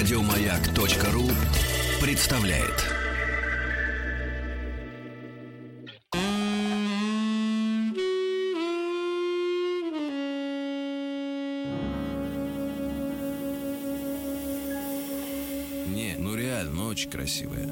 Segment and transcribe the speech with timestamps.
[0.00, 1.28] Радиомаяк.ру
[2.00, 2.86] представляет.
[15.88, 17.70] Не, ну реально, ну очень красивая.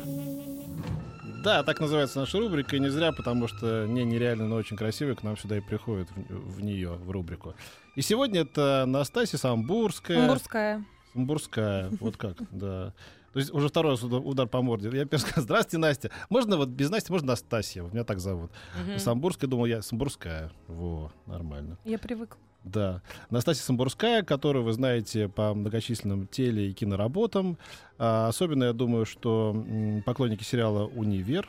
[1.42, 5.16] Да, так называется наша рубрика, и не зря, потому что не нереально, но очень красивый
[5.16, 7.54] к нам сюда и приходит в, в нее, в рубрику.
[7.96, 10.18] И сегодня это Настасья Самбурская.
[10.18, 10.84] Самбурская.
[11.22, 12.92] Самбурская, вот как, да.
[13.32, 14.86] То есть уже второй удар, удар по морде.
[14.88, 16.10] Я первый сказал, здравствуйте, Настя.
[16.30, 18.50] Можно вот без Насти, можно Настасья, меня так зовут.
[18.86, 18.98] Мгм.
[18.98, 20.50] Самбурская, думал я, Самбурская.
[20.68, 21.76] Во, нормально.
[21.84, 22.38] Я привыкла.
[22.64, 23.02] Да.
[23.30, 27.58] Настасья Самбурская, которую вы знаете по многочисленным теле- и киноработам.
[27.98, 31.48] А, особенно, я думаю, что м, поклонники сериала «Универ»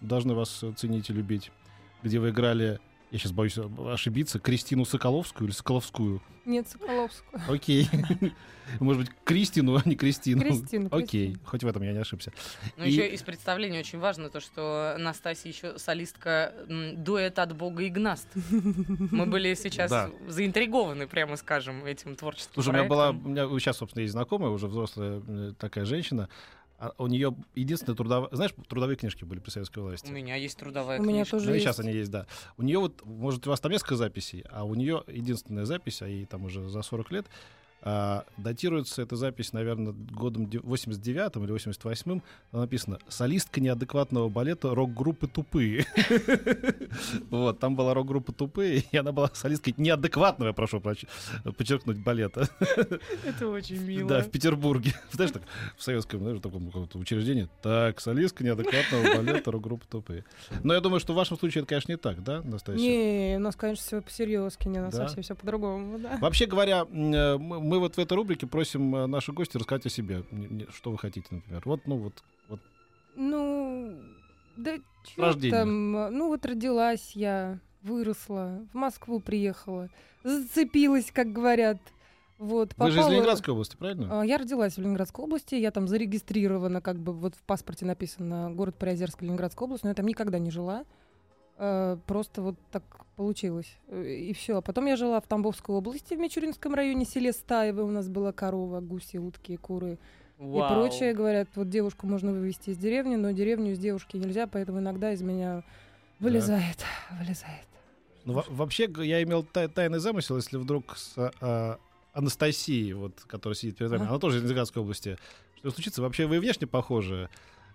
[0.00, 1.50] должны вас ценить и любить,
[2.02, 2.78] где вы играли,
[3.10, 6.20] я сейчас боюсь ошибиться, Кристину Соколовскую или Соколовскую?
[6.44, 7.42] Нет, Соколовскую.
[7.48, 7.88] Окей.
[8.80, 10.42] Может быть, Кристину, а не Кристину.
[10.42, 12.32] Кристину, Окей, хоть в этом я не ошибся.
[12.76, 17.56] Ну, И- еще из представления очень важно то, что Настасья еще солистка м, дуэта от
[17.56, 18.28] Бога Игнаст.
[18.50, 20.10] Мы были сейчас Да.
[20.26, 24.50] заинтригованы, прямо скажем, этим творческим Слушай, у меня была, у меня сейчас, собственно, есть знакомая,
[24.50, 26.28] уже взрослая э, такая женщина.
[26.78, 28.28] А у нее единственная трудовая...
[28.32, 30.08] Знаешь, трудовые книжки были при советской власти?
[30.08, 31.30] У меня есть трудовая У меня книжка.
[31.32, 31.64] тоже Ну есть.
[31.64, 32.26] сейчас они есть, да.
[32.56, 36.06] У нее вот, может, у вас там несколько записей, а у нее единственная запись, а
[36.08, 37.26] ей там уже за 40 лет,
[37.82, 42.22] а, датируется эта запись, наверное, годом де- 89-м или 88-м.
[42.50, 45.86] Там написано «Солистка неадекватного балета рок-группы «Тупые».
[47.30, 52.48] Вот, там была рок-группа «Тупые», и она была солисткой неадекватного, прошу подчеркнуть, балета.
[53.24, 54.08] Это очень мило.
[54.08, 54.94] Да, в Петербурге.
[55.12, 55.42] Знаешь, так,
[55.76, 57.48] в советском, знаешь, таком каком-то учреждении.
[57.62, 60.24] Так, солистка неадекватного балета рок-группы «Тупые».
[60.64, 62.80] Но я думаю, что в вашем случае это, конечно, не так, да, Настасья?
[62.80, 66.18] Не, у нас, конечно, все по-серьезки, не у нас совсем все по-другому, да.
[66.20, 69.90] Вообще говоря, э, мы мы вот в этой рубрике просим э, наших гостей рассказать о
[69.90, 70.24] себе.
[70.74, 71.62] Что вы хотите, например.
[71.64, 72.60] Вот, ну вот, вот
[73.16, 73.94] Ну,
[74.56, 75.50] да чё Рождение.
[75.58, 79.88] там, ну вот родилась я, выросла, в Москву приехала,
[80.24, 81.78] зацепилась, как говорят.
[82.38, 84.20] Вот, Вы же из попала- Ленинградской области, правильно?
[84.20, 88.52] А, Я родилась в Ленинградской области, я там зарегистрирована, как бы вот в паспорте написано
[88.52, 90.84] город Приозерск, Ленинградская область, но я там никогда не жила.
[91.58, 92.82] Э, Просто вот так
[93.16, 93.76] получилось.
[93.92, 94.58] И все.
[94.58, 97.82] А потом я жила в Тамбовской области, в Мичуринском районе, селе Стаево.
[97.82, 99.98] У нас была корова, гуси, утки, куры
[100.38, 100.64] Вау.
[100.64, 101.14] и прочее.
[101.14, 105.20] Говорят, вот девушку можно вывести из деревни, но деревню из девушки нельзя, поэтому иногда из
[105.22, 105.64] меня
[106.20, 106.84] вылезает,
[107.18, 107.66] вылезает.
[108.24, 111.78] Ну, во- вообще, я имел тай- тайный замысел, если вдруг с а,
[112.12, 114.10] Анастасией, вот, которая сидит перед вами, Ага.
[114.10, 115.16] она тоже из Ленинградской области,
[115.56, 116.02] что случится?
[116.02, 117.28] Вообще вы внешне похожи?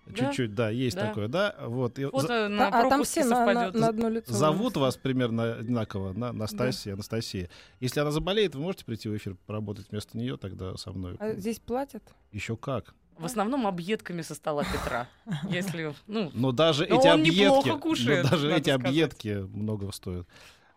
[0.06, 0.14] Да.
[0.26, 1.06] Чуть-чуть, да, есть Да.
[1.08, 1.54] такое, да?
[1.60, 1.96] Вот.
[1.96, 3.80] за- Фото на а там пропуске все на, на- совпадет.
[3.80, 4.32] на одно лицо.
[4.32, 7.48] Зовут вас примерно одинаково, на, Настасья, Анастасия.
[7.80, 11.16] Если она заболеет, вы можете прийти в эфир, поработать вместо нее тогда со мной?
[11.20, 12.02] А здесь платят?
[12.32, 12.94] Еще как.
[13.16, 15.06] В основном объедками со стола Петра.
[15.48, 18.86] Если, ну, Но даже Но эти он неплохо объедки, кушает, но даже эти сказать.
[18.86, 20.26] объедки много стоят.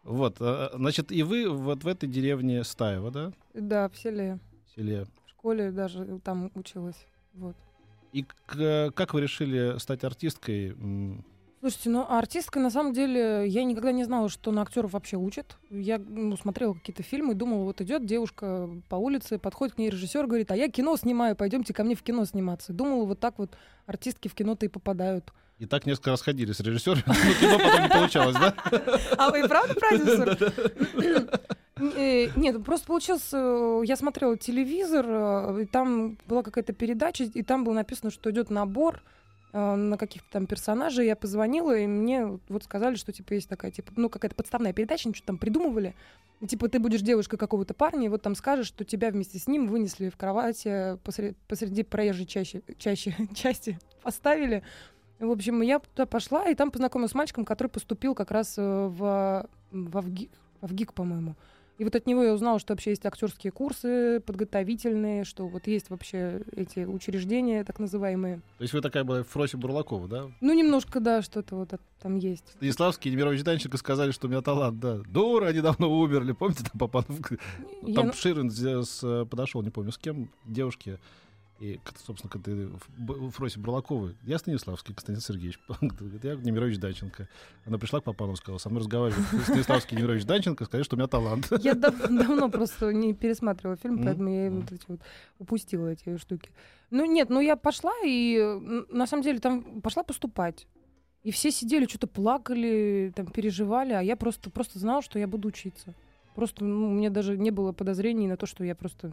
[0.04, 4.40] Вот, э, значит, и вы вот в этой деревне Стаева, да, Да, в селе.
[4.68, 5.06] в селе.
[5.26, 6.96] В школе даже там училась.
[7.34, 7.56] Вот.
[8.14, 10.76] И к- как вы решили стать артисткой?
[11.60, 15.18] Слушайте, ну а артистка на самом деле я никогда не знала, что на актеров вообще
[15.18, 15.58] учат.
[15.72, 19.90] Я ну, смотрела какие-то фильмы и думала, вот идет девушка по улице, подходит к ней
[19.90, 22.74] режиссер, говорит, а я кино снимаю, пойдемте ко мне в кино сниматься.
[22.74, 23.58] Думала, вот так вот
[23.88, 25.34] артистки в кино-то и попадают.
[25.58, 28.54] И так несколько раз ходили с режиссером, но кино потом не получалось, да?
[29.18, 30.38] А вы и правда продюсер?
[31.80, 37.44] Э, Нет, просто получилось, э, я смотрела телевизор, э, и там была какая-то передача, и
[37.44, 39.02] там было написано, что идет набор
[39.54, 41.08] на каких-то там персонажей.
[41.08, 45.08] Я позвонила, и мне вот сказали, что типа есть такая, типа, ну, какая-то подставная передача,
[45.08, 45.96] они что-то там придумывали.
[46.46, 49.68] Типа, ты будешь девушкой какого-то парня, и вот там скажешь, что тебя вместе с ним
[49.68, 54.64] вынесли в кровати посреди, посреди проезжей чаще, чаще, части поставили.
[55.20, 59.48] В общем, я туда пошла, и там познакомилась с мальчиком, который поступил как раз в,
[59.72, 61.36] в, ВГИК, в ВГИК, по-моему.
[61.78, 65.90] И вот от него я узнала, что вообще есть актерские курсы подготовительные, что вот есть
[65.90, 68.38] вообще эти учреждения так называемые.
[68.58, 70.32] То есть вы такая была Фрося Бурлакова, да?
[70.42, 72.46] Ну, немножко, да, что-то вот от- там есть.
[72.58, 75.00] Станиславский и Немирович Данченко сказали, что у меня талант, да.
[75.08, 76.32] Дура, они давно умерли.
[76.32, 77.32] Помните, там Папанов...
[77.84, 81.00] Я Там Ширин здесь, э, подошел, не помню с кем, к девушке.
[81.60, 85.60] И, собственно, когда в Б- Фросе Бурлаковой, я Станиславский, Константин Сергеевич.
[86.24, 87.28] Я Немирович Данченко.
[87.66, 91.08] Она пришла к Папанову, сказала, со мной разговаривает Станиславский Немирович Данченко, сказали, что у меня
[91.08, 91.48] талант.
[91.64, 95.00] Я дав- давно просто не пересматривала фильм, поэтому я вот эти вот
[95.40, 96.52] упустила эти штуки.
[96.92, 98.40] Ну нет, ну я пошла и
[98.90, 100.68] на самом деле там пошла поступать.
[101.24, 105.48] И все сидели, что-то плакали, там переживали, а я просто, просто знала, что я буду
[105.48, 105.94] учиться.
[106.36, 109.10] Просто ну, у меня даже не было подозрений на то, что я просто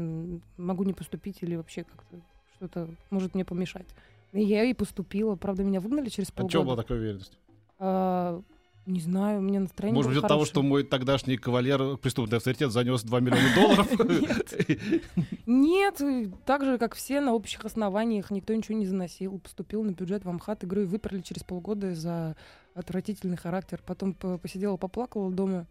[0.58, 2.20] могу не поступить или вообще как-то
[2.64, 3.86] что-то может мне помешать.
[4.32, 5.36] И я и поступила.
[5.36, 6.52] Правда, меня выгнали через полгода.
[6.52, 7.38] чего была такая уверенность?
[7.78, 8.42] А,
[8.86, 12.72] не знаю, у меня настроение Может быть, от того, что мой тогдашний кавалер, преступный авторитет,
[12.72, 13.88] занес 2 миллиона долларов?
[15.46, 16.00] Нет,
[16.44, 19.38] так же, как все, на общих основаниях никто ничего не заносил.
[19.38, 22.36] Поступил на бюджет в Амхат, игру и выперли через полгода за
[22.74, 23.80] отвратительный характер.
[23.84, 25.66] Потом по- посидела, поплакала дома.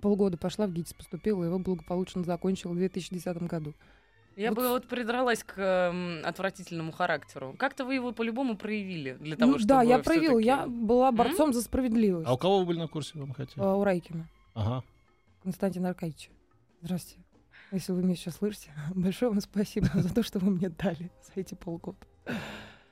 [0.00, 3.74] Полгода пошла в ГИТИС, поступила, его благополучно закончила в 2010 году.
[4.36, 7.54] Я Вот бы вот придралась к м, отвратительному характеру.
[7.58, 10.40] Как-то вы его по-любому проявили для того, Ну чтобы да, я проявила.
[10.40, 12.26] всё-таки- Я была борцом за справедливость.
[12.28, 13.52] А у кого вы были на курсе в МХАТе?
[13.56, 14.28] А, У Райкина.
[14.54, 14.82] Ага.
[15.42, 16.30] Константин Аркадьевич.
[16.82, 17.22] Здравствуйте.
[17.72, 21.40] Если вы меня сейчас слышите, большое вам спасибо за то, что вы мне дали за
[21.40, 21.98] эти полгода.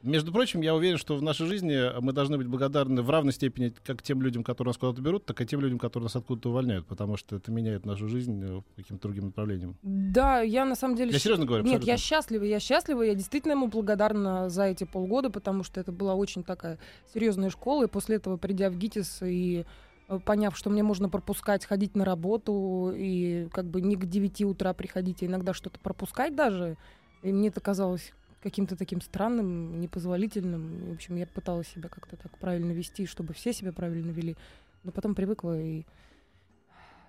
[0.03, 3.73] Между прочим, я уверен, что в нашей жизни мы должны быть благодарны в равной степени
[3.85, 6.87] как тем людям, которые нас куда-то берут, так и тем людям, которые нас откуда-то увольняют,
[6.87, 9.77] потому что это меняет нашу жизнь э, каким-то другим направлением.
[9.83, 11.13] Да, я на самом деле...
[11.13, 11.91] Я серьезно говорю, Нет, абсолютно.
[11.91, 16.15] я счастлива, я счастлива, я действительно ему благодарна за эти полгода, потому что это была
[16.15, 16.79] очень такая
[17.15, 19.65] серьезная школа, и после этого, придя в ГИТИС и
[20.09, 24.43] э, поняв, что мне можно пропускать, ходить на работу, и как бы не к 9
[24.43, 26.77] утра приходить, а иногда что-то пропускать даже,
[27.23, 28.13] и мне это казалось
[28.43, 30.91] каким-то таким странным, непозволительным.
[30.91, 34.37] В общем, я пыталась себя как-то так правильно вести, чтобы все себя правильно вели.
[34.85, 35.85] Но потом привыкла и...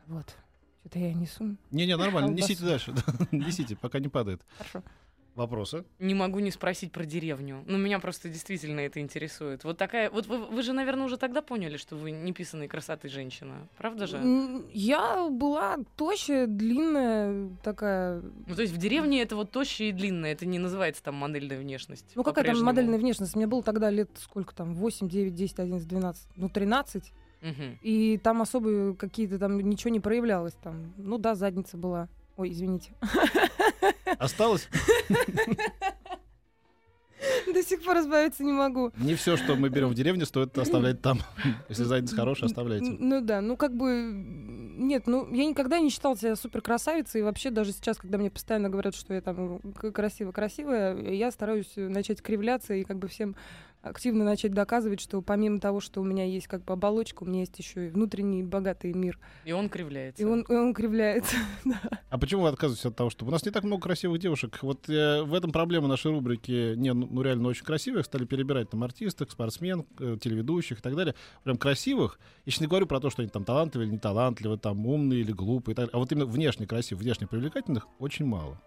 [0.07, 0.35] Вот.
[0.81, 1.55] Что-то я несу.
[1.71, 2.93] Не-не, нормально, несите дальше.
[3.31, 4.41] Несите, пока не падает.
[4.57, 4.83] Хорошо.
[5.35, 5.83] Вопросы?
[5.99, 7.63] Не могу не спросить про деревню.
[7.65, 9.63] Ну, меня просто действительно это интересует.
[9.63, 10.11] Вот такая...
[10.11, 13.67] Вот вы, вы же, наверное, уже тогда поняли, что вы неписанной красоты женщина.
[13.77, 14.21] Правда же?
[14.71, 18.21] Я была тощая, длинная, такая...
[18.47, 20.33] Ну, то есть в деревне это вот тощее и длинное.
[20.33, 22.11] Это не называется там модельная внешность.
[22.15, 23.35] Ну, какая там модельная внешность?
[23.35, 24.75] Мне было тогда лет сколько там?
[24.75, 27.11] 8, 9, 10, 11, 12, ну, 13.
[27.41, 27.79] Мгм.
[27.81, 30.93] И там особо какие-то там ничего не проявлялось там.
[30.97, 32.07] Ну да, задница была.
[32.37, 32.91] Ой, извините.
[34.17, 34.67] Осталось?
[37.53, 38.91] До сих пор избавиться не могу.
[38.97, 41.19] Не все, что мы берем в деревне, стоит оставлять там.
[41.69, 42.95] Если задница хорошая, оставляйте.
[42.99, 44.11] Ну да, ну как бы...
[44.75, 47.21] Нет, ну я никогда не считала себя супер красавицей.
[47.21, 52.21] И вообще даже сейчас, когда мне постоянно говорят, что я там красивая-красивая, я стараюсь начать
[52.21, 53.35] кривляться и как бы всем
[53.83, 57.41] активно начать доказывать, что помимо того, что у меня есть как бы оболочка, у меня
[57.41, 59.19] есть еще и внутренний богатый мир.
[59.43, 60.23] И он кривляется.
[60.23, 61.35] И он, и он кривляется.
[62.09, 64.59] А почему вы отказываетесь от того, что у нас не так много красивых девушек?
[64.61, 66.75] Вот э, в этом проблема нашей рубрики.
[66.75, 68.05] Не, ну, ну, реально очень красивых.
[68.05, 71.15] Стали перебирать там артисток, спортсмен, э, телеведущих и так далее.
[71.43, 72.19] Прям красивых.
[72.45, 75.21] Я сейчас не говорю про то, что они там талантливые или не талантливые, там умные
[75.21, 75.73] или глупые.
[75.73, 75.95] и так далее.
[75.95, 78.61] А вот именно внешне красивых, внешне привлекательных очень мало.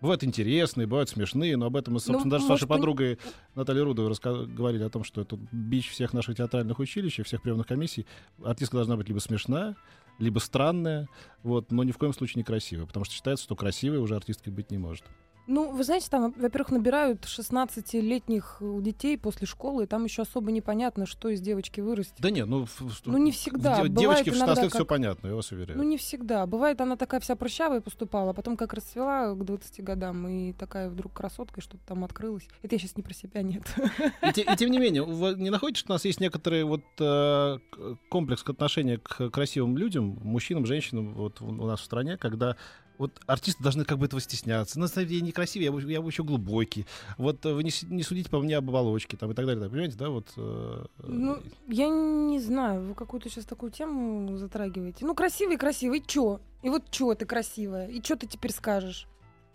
[0.00, 2.76] Бывают интересные, бывают смешные, но об этом мы, собственно, Ну, даже с может, вашей у-
[2.76, 3.18] подругой
[3.54, 7.40] Натальей Рудовой раска- говорили о том, что это бич всех наших театральных училищ и всех
[7.42, 8.06] приемных комиссий.
[8.44, 9.74] Артистка должна быть либо смешная,
[10.18, 11.08] либо странная,
[11.42, 14.52] вот, но ни в коем случае не красивая, потому что считается, что красивой уже артисткой
[14.52, 15.04] быть не может.
[15.46, 20.50] Ну, вы знаете, там, во-первых, набирают 16-летних у детей после школы, и там еще особо
[20.50, 22.14] непонятно, что из девочки вырастет.
[22.18, 22.66] Да нет, ну...
[22.66, 23.76] в- в- Ну, не в- всегда.
[23.82, 25.78] де- Бывает Девочке в 16 иногда лет все как- понятно, я вас уверяю.
[25.78, 26.46] Ну, не всегда.
[26.46, 30.88] Бывает, она такая вся прыщавая поступала, а потом как расцвела к 20 годам, и такая
[30.90, 32.48] вдруг красотка, и что-то там открылось.
[32.62, 33.62] Это я сейчас не про себя, нет.
[34.28, 36.82] И, те- и тем не менее, вы не находите, что у нас есть некоторый вот
[36.98, 37.58] э,
[38.08, 42.56] комплекс отношения к красивым людям, мужчинам, женщинам вот у нас в стране, когда
[42.98, 44.78] вот артисты должны как бы этого стесняться.
[44.78, 46.86] На самом деле я некрасивый, я, бы- я бы еще глубокий.
[47.18, 49.62] Вот э, вы не, не судите по мне об оболочке там, и так далее.
[49.62, 50.08] так, Понимаете, да?
[50.10, 55.04] Вот, э, Ну, я не знаю, вы какую-то сейчас такую тему затрагиваете.
[55.06, 56.40] Ну, красивый, красивый, и чё?
[56.62, 57.88] И вот чё ты красивая?
[57.88, 59.06] И чё ты теперь скажешь?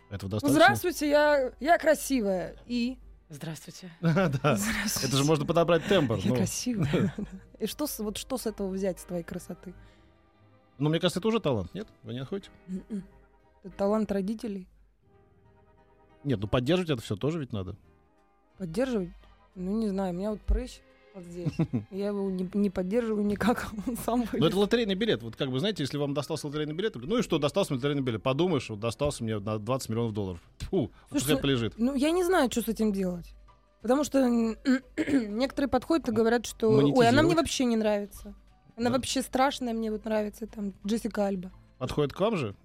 [0.10, 0.50] этого достаточно.
[0.62, 2.58] здравствуйте, я, я красивая.
[2.68, 2.98] И?
[3.30, 3.90] Здравствуйте.
[4.02, 4.56] Да.
[4.58, 5.08] Здравствуйте.
[5.08, 6.18] Это же можно подобрать тембр.
[6.18, 6.36] Я ну.
[6.36, 7.16] красивая.
[7.60, 9.74] И что, с- вот что с этого взять, с твоей красоты?
[10.78, 11.88] Ну, мне кажется, это уже талант, нет?
[12.04, 12.50] Вы не находите?
[12.68, 13.04] М-м.
[13.64, 14.68] Это талант родителей.
[16.24, 17.76] Нет, ну поддерживать это все тоже ведь надо.
[18.58, 19.10] Поддерживать?
[19.56, 20.82] Ну, не знаю, у меня вот прыщ
[21.14, 21.52] вот здесь.
[21.92, 25.24] Я его не, не поддерживаю никак, он сам Но это лотерейный билет.
[25.24, 28.24] Вот как бы, знаете, если вам достался лотерейный билет, ну и что, достался лотерейный билет.
[28.24, 30.40] Подумаешь, вот достался мне на 20 миллионов долларов.
[30.60, 31.74] Фу, Слушайте, пускай полежит.
[31.78, 33.34] Ну, я не знаю, что с этим делать.
[33.82, 34.28] Потому что
[34.98, 38.36] некоторые подходят и говорят, что ой, она мне вообще не нравится.
[38.78, 38.96] Она Да.
[38.98, 41.52] вообще страшная, мне вот нравится, там, Джессика Альба.
[41.78, 42.56] Подходит к вам же?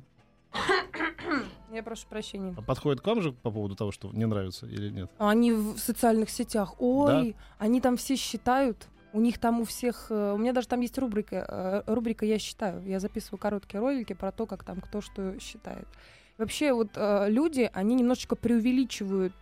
[1.73, 2.55] Я прошу прощения.
[2.57, 5.11] А Подходит к вам же по поводу того, что не нравится или нет?
[5.19, 6.75] А Они в социальных сетях.
[6.79, 8.89] Ой, они там все считают.
[9.13, 10.07] У них там у всех...
[10.11, 12.85] э, У меня даже там есть рубрика, э, рубрика «Я считаю».
[12.87, 15.89] Я записываю короткие ролики про то, как там кто что считает.
[16.37, 19.35] Вообще вот э, люди, они немножечко преувеличивают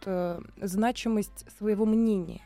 [0.61, 2.41] значимость своего мнения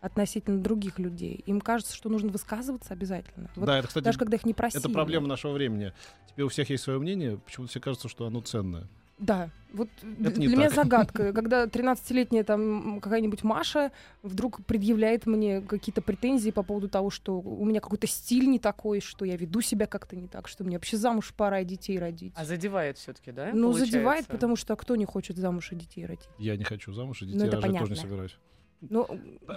[0.00, 1.42] относительно других людей.
[1.46, 3.50] Им кажется, что нужно высказываться обязательно.
[3.56, 4.80] Вот да, это, кстати, даже когда их не просили.
[4.80, 5.92] это проблема нашего времени.
[6.28, 8.86] Теперь у всех есть свое мнение, почему-то все кажется, что оно ценное.
[9.18, 10.74] Да, вот Это для меня так.
[10.74, 13.90] загадка, когда 13-летняя там какая-нибудь Маша
[14.22, 19.00] вдруг предъявляет мне какие-то претензии по поводу того, что у меня какой-то стиль не такой,
[19.00, 22.34] что я веду себя как-то не так, что мне вообще замуж пора и детей родить.
[22.36, 23.52] А задевает все-таки, да?
[23.54, 23.86] ну, получается?
[23.92, 26.28] задевает, потому что кто не хочет замуж и детей родить?
[26.36, 28.02] Я не хочу замуж, и Ну, детей это рожать тоже не понятно.
[28.02, 28.38] собираюсь.
[28.80, 29.06] Ну,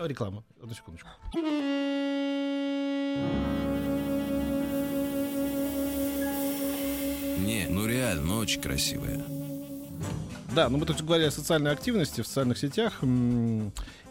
[0.06, 0.44] Реклама.
[0.62, 1.10] Одну секундочку.
[7.46, 9.22] Не, ну реально, ну очень красивая.
[10.54, 13.02] Да, ну мы тут говорили о социальной активности в социальных сетях.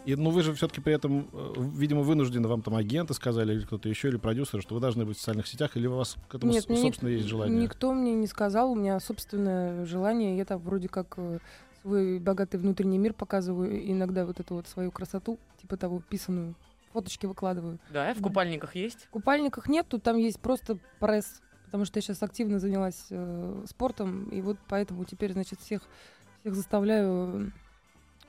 [0.05, 3.63] И, ну, вы же все-таки при этом, э, видимо, вынуждены, вам там агенты сказали, или
[3.65, 6.35] кто-то еще, или продюсеры, что вы должны быть в социальных сетях, или у вас к
[6.35, 7.61] этому Нет, с- мне ник- собственно есть желание?
[7.61, 10.35] Никто мне не сказал, у меня собственное желание.
[10.37, 11.39] Я так вроде как э,
[11.81, 16.55] свой богатый внутренний мир показываю, иногда вот эту вот свою красоту, типа того, писаную,
[16.91, 17.79] фоточки выкладываю.
[17.91, 19.05] Да, в купальниках есть?
[19.05, 23.65] В купальниках нет, тут там есть просто пресс, потому что я сейчас активно занялась э,
[23.67, 25.83] спортом, и вот поэтому теперь, значит, всех,
[26.41, 27.51] всех заставляю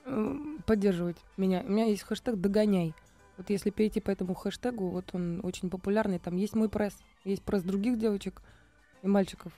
[0.04, 1.62] э, поддерживать меня.
[1.66, 2.94] У меня есть хэштег «Догоняй».
[3.36, 7.42] Вот если перейти по этому хэштегу, вот он очень популярный, там есть мой пресс, есть
[7.42, 8.42] пресс других девочек
[9.02, 9.52] и мальчиков,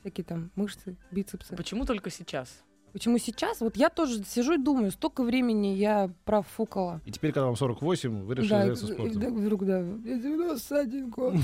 [0.00, 1.56] всякие там мышцы, бицепсы.
[1.56, 2.62] Почему только сейчас?
[2.92, 3.60] Почему сейчас?
[3.60, 7.00] Вот я тоже сижу и думаю, столько времени я профукала.
[7.04, 9.22] И теперь, когда вам 48, вы решили Да, заняться спортом.
[9.22, 11.34] и вдруг, да, 91 год.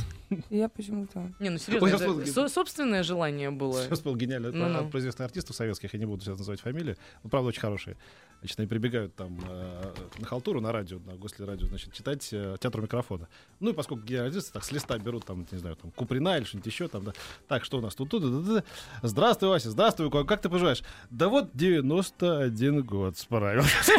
[0.51, 1.33] Я почему-то...
[1.41, 3.83] Не, ну серьезно, собственное желание было.
[3.83, 4.49] Сейчас был гениально.
[4.49, 4.89] Это Ну-ну.
[4.89, 6.97] от известных артистов советских, я не буду сейчас называть фамилии.
[7.23, 7.97] Ну, правда, очень хорошие.
[8.41, 12.83] Значит, они прибегают там э, на халтуру, на радио, на госрадио, значит, читать э, театру
[12.83, 13.27] микрофона.
[13.61, 16.67] Ну и поскольку генералисты так с листа берут, там, не знаю, там, Куприна или что-нибудь
[16.67, 17.13] еще, там, да.
[17.49, 18.65] Так, что у нас тут, тут, тут, тут.
[19.03, 20.83] Здравствуй, Вася, здравствуй, как как ты поживаешь?
[21.11, 23.93] Да вот 91 год справился.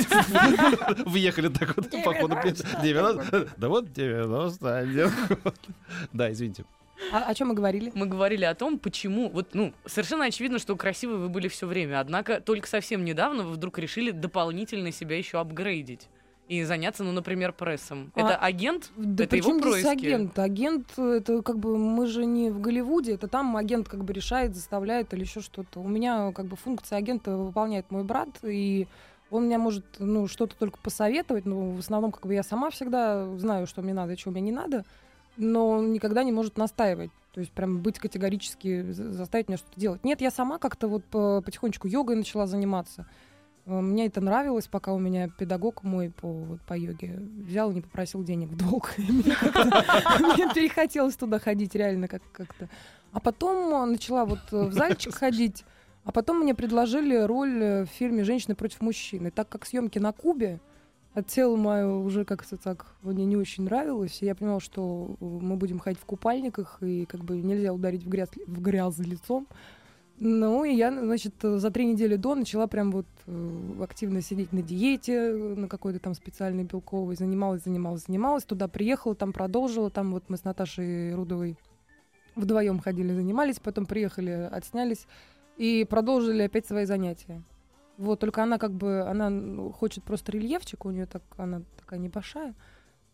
[1.06, 2.66] Въехали так вот по ходу песни.
[2.82, 5.12] 90 Да вот 91
[5.44, 5.56] год.
[6.14, 6.64] Да, извините.
[7.12, 7.92] А о чем мы говорили?
[7.94, 12.00] Мы говорили о том, почему, вот, ну, совершенно очевидно, что красивы вы были все время,
[12.00, 16.08] однако только совсем недавно вы вдруг решили дополнительно себя еще апгрейдить
[16.48, 18.12] и заняться, ну, например, прессом.
[18.16, 18.92] А, это агент?
[18.98, 19.88] Да это его происки?
[19.88, 20.38] агент?
[20.38, 24.56] Агент, это как бы мы же не в Голливуде, это там агент как бы решает,
[24.56, 25.80] заставляет или еще что-то.
[25.80, 28.88] У меня как бы функция агента выполняет мой брат, и
[29.32, 33.26] он мне может ну, что-то только посоветовать, но в основном как бы я сама всегда
[33.38, 34.86] знаю, что мне надо и что мне не надо,
[35.38, 37.10] но он никогда не может настаивать.
[37.34, 40.04] То есть прям быть категорически, за- заставить меня что-то делать.
[40.06, 43.08] Нет, я сама как-то вот по- потихонечку йогой начала заниматься.
[43.66, 47.76] Э, Мне это нравилось, пока у меня педагог мой по, вот, по йоге взял и
[47.76, 48.94] не попросил денег в долг.
[48.98, 52.70] Мне перехотелось туда ходить реально как- как-то.
[53.12, 55.64] А потом начала вот э, в зальчик ходить,
[56.04, 59.28] а потом мне предложили роль э, в фильме «Женщины против мужчин».
[59.28, 60.60] И так как съемки на Кубе,
[61.14, 65.56] а тело мое уже как-то так мне не очень нравилось, и я понимала, что мы
[65.56, 69.48] будем ходить в купальниках, и как бы нельзя ударить в грязь, в грязь лицом.
[70.18, 74.62] Ну, и я, значит, за три недели до начала прям вот э, активно сидеть на
[74.62, 80.14] диете, э, на какой-то там специальной белковой, занималась, занималась, занималась, туда приехала, там продолжила, там
[80.14, 81.58] вот мы с Наташей Рудовой
[82.36, 85.06] вдвоем ходили, занимались, потом приехали, отснялись
[85.58, 87.44] и продолжили опять свои занятия.
[87.98, 92.54] Вот, только она как бы, она хочет просто рельефчик, у нее так, она такая небольшая,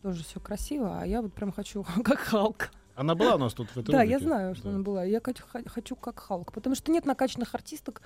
[0.03, 2.69] тоже все красиво, а я вот прям хочу как Халк.
[2.95, 4.69] Она была у нас тут в этой Да, я знаю, что Да.
[4.71, 5.03] она была.
[5.03, 8.01] Я хочу, как Халк, потому что нет накачанных артисток,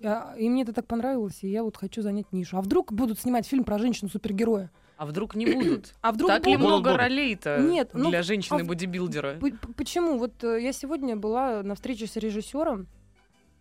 [0.00, 2.56] я- и мне это так понравилось, и я вот хочу занять нишу.
[2.56, 4.70] А вдруг будут снимать фильм про женщину-супергероя?
[4.96, 5.94] А вдруг не будут?
[6.02, 6.70] А вдруг Так ли будут?
[6.70, 9.34] Будут, много ролей-то Нет, ну, для а женщины-бодибилдера?
[9.40, 10.18] П- Почему?
[10.18, 12.86] Вот э, я сегодня была на встрече с режиссером,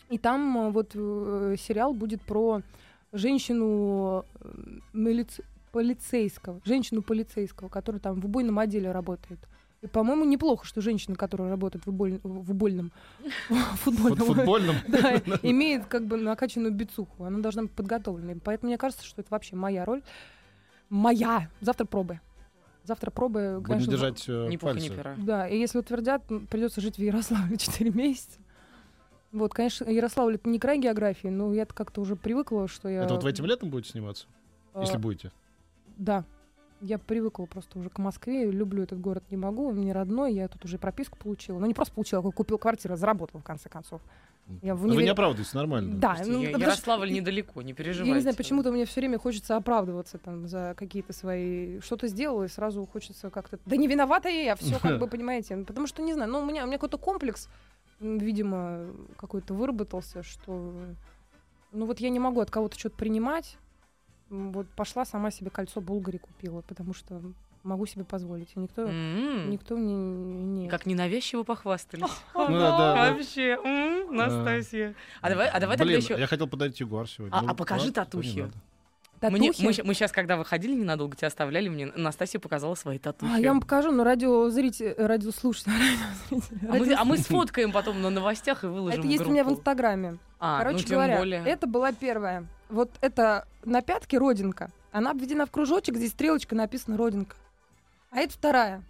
[0.10, 2.62] и там э, вот э, сериал будет про
[3.14, 4.26] женщину
[4.94, 5.42] милиц-
[5.72, 9.40] полицейского, женщину полицейского, которая там в убойном отделе работает.
[9.82, 12.92] И, по-моему, неплохо, что женщина, которая работает в, уболь- в убольном
[13.50, 14.76] футбольном, футбольном.
[14.88, 17.24] да, имеет как бы накачанную бицуху.
[17.24, 18.38] Она должна быть подготовленной.
[18.44, 20.02] Поэтому мне кажется, что это вообще моя роль.
[20.90, 21.50] Моя.
[21.62, 22.20] Завтра пробы.
[22.84, 24.96] Завтра пробы, Будем конечно, держать э, Ни пуха, ни пальцы.
[24.96, 25.16] пера.
[25.18, 28.40] да, и если утвердят, придется жить в Ярославле 4 месяца.
[29.34, 33.04] Вот, конечно, Ярославль это не край географии, но я как-то уже привыкла, что я...
[33.04, 34.26] Это вот в этим летом будете сниматься?
[34.74, 35.34] а, Если будете.
[35.98, 36.24] Да.
[36.82, 40.48] Я привыкла просто уже к Москве, люблю этот город, не могу, он мне родной, я
[40.48, 41.58] тут уже прописку получила.
[41.58, 44.02] Ну, не просто получила, а купил квартиру, заработала, в конце концов.
[44.62, 45.96] Я в Вы не оправдываетесь, нормально.
[45.96, 48.10] Да, ну, Я- Ярославль недалеко, не переживайте.
[48.10, 51.80] Я не знаю, почему-то мне все время хочется оправдываться там за какие-то свои...
[51.82, 53.60] Что-то сделала, и сразу хочется как-то...
[53.66, 55.58] Да не виновата я, все как бы, понимаете.
[55.58, 57.50] Потому что, не знаю, ну, у меня, у меня какой-то комплекс,
[58.00, 58.86] видимо,
[59.18, 60.74] какой-то выработался, что...
[61.74, 63.58] Ну, вот я не могу от кого-то что-то принимать.
[64.30, 67.22] Вот пошла сама себе кольцо Булгари купила, потому что
[67.64, 68.50] могу себе позволить.
[68.56, 69.50] И никто, М.
[69.50, 70.70] никто мне не...
[70.70, 72.04] Как ненавязчиво похвастались.
[72.34, 73.14] Ну да, да, да.
[73.14, 73.58] Вообще,
[74.10, 74.96] Настасья.
[75.22, 76.18] А давай, а давай тогда еще.
[76.18, 77.36] я хотел подарить Ягуар сегодня.
[77.36, 78.40] А- Ну, а покажи татухи.
[79.22, 79.30] не.
[79.30, 83.32] Мне- мы, мы сейчас, когда выходили ненадолго, тебя оставляли, мне Настасья показала свои татухи.
[83.34, 85.72] А, я вам покажу, но радиозритель, радиослушатель,
[86.70, 89.50] А мы, а мы сфоткаем потом на новостях и выложим Это есть у меня в.
[89.50, 90.20] Инстаграме.
[90.40, 91.44] А, Короче ну, говоря, более.
[91.46, 92.46] это была первая.
[92.70, 94.72] Вот это на пятке родинка.
[94.92, 97.36] Она обведена в кружочек, здесь стрелочка написана родинка.
[98.10, 98.84] А это вторая.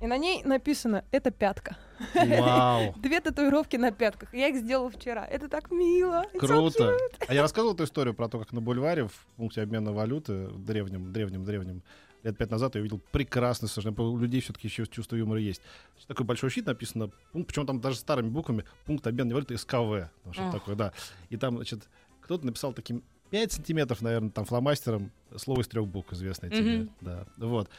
[0.00, 1.76] И на ней написано «это пятка».
[2.14, 4.34] Вау, Две татуировки на пятках.
[4.34, 5.24] Я их сделала вчера.
[5.24, 6.26] Это так мило.
[6.38, 6.96] Круто.
[7.28, 10.64] А я рассказывал эту историю про то, как на бульваре в пункте обмена валюты в
[10.64, 11.82] древнем, древнем, древнем
[12.22, 14.02] лет пять назад я увидел прекрасный совершенно.
[14.02, 15.62] У людей все-таки еще чувство юмора есть.
[16.06, 20.10] Такой большой щит написано, пункт, причем там даже старыми буквами, пункт обмена валюты СКВ.
[20.24, 20.92] Ну, Что такое, да.
[21.30, 21.88] И там, значит,
[22.20, 26.78] кто-то написал таким 5 сантиметров, наверное, там фломастером слово из трех букв, известное тебе.
[26.78, 26.90] Мгм.
[27.00, 27.70] Да, вот.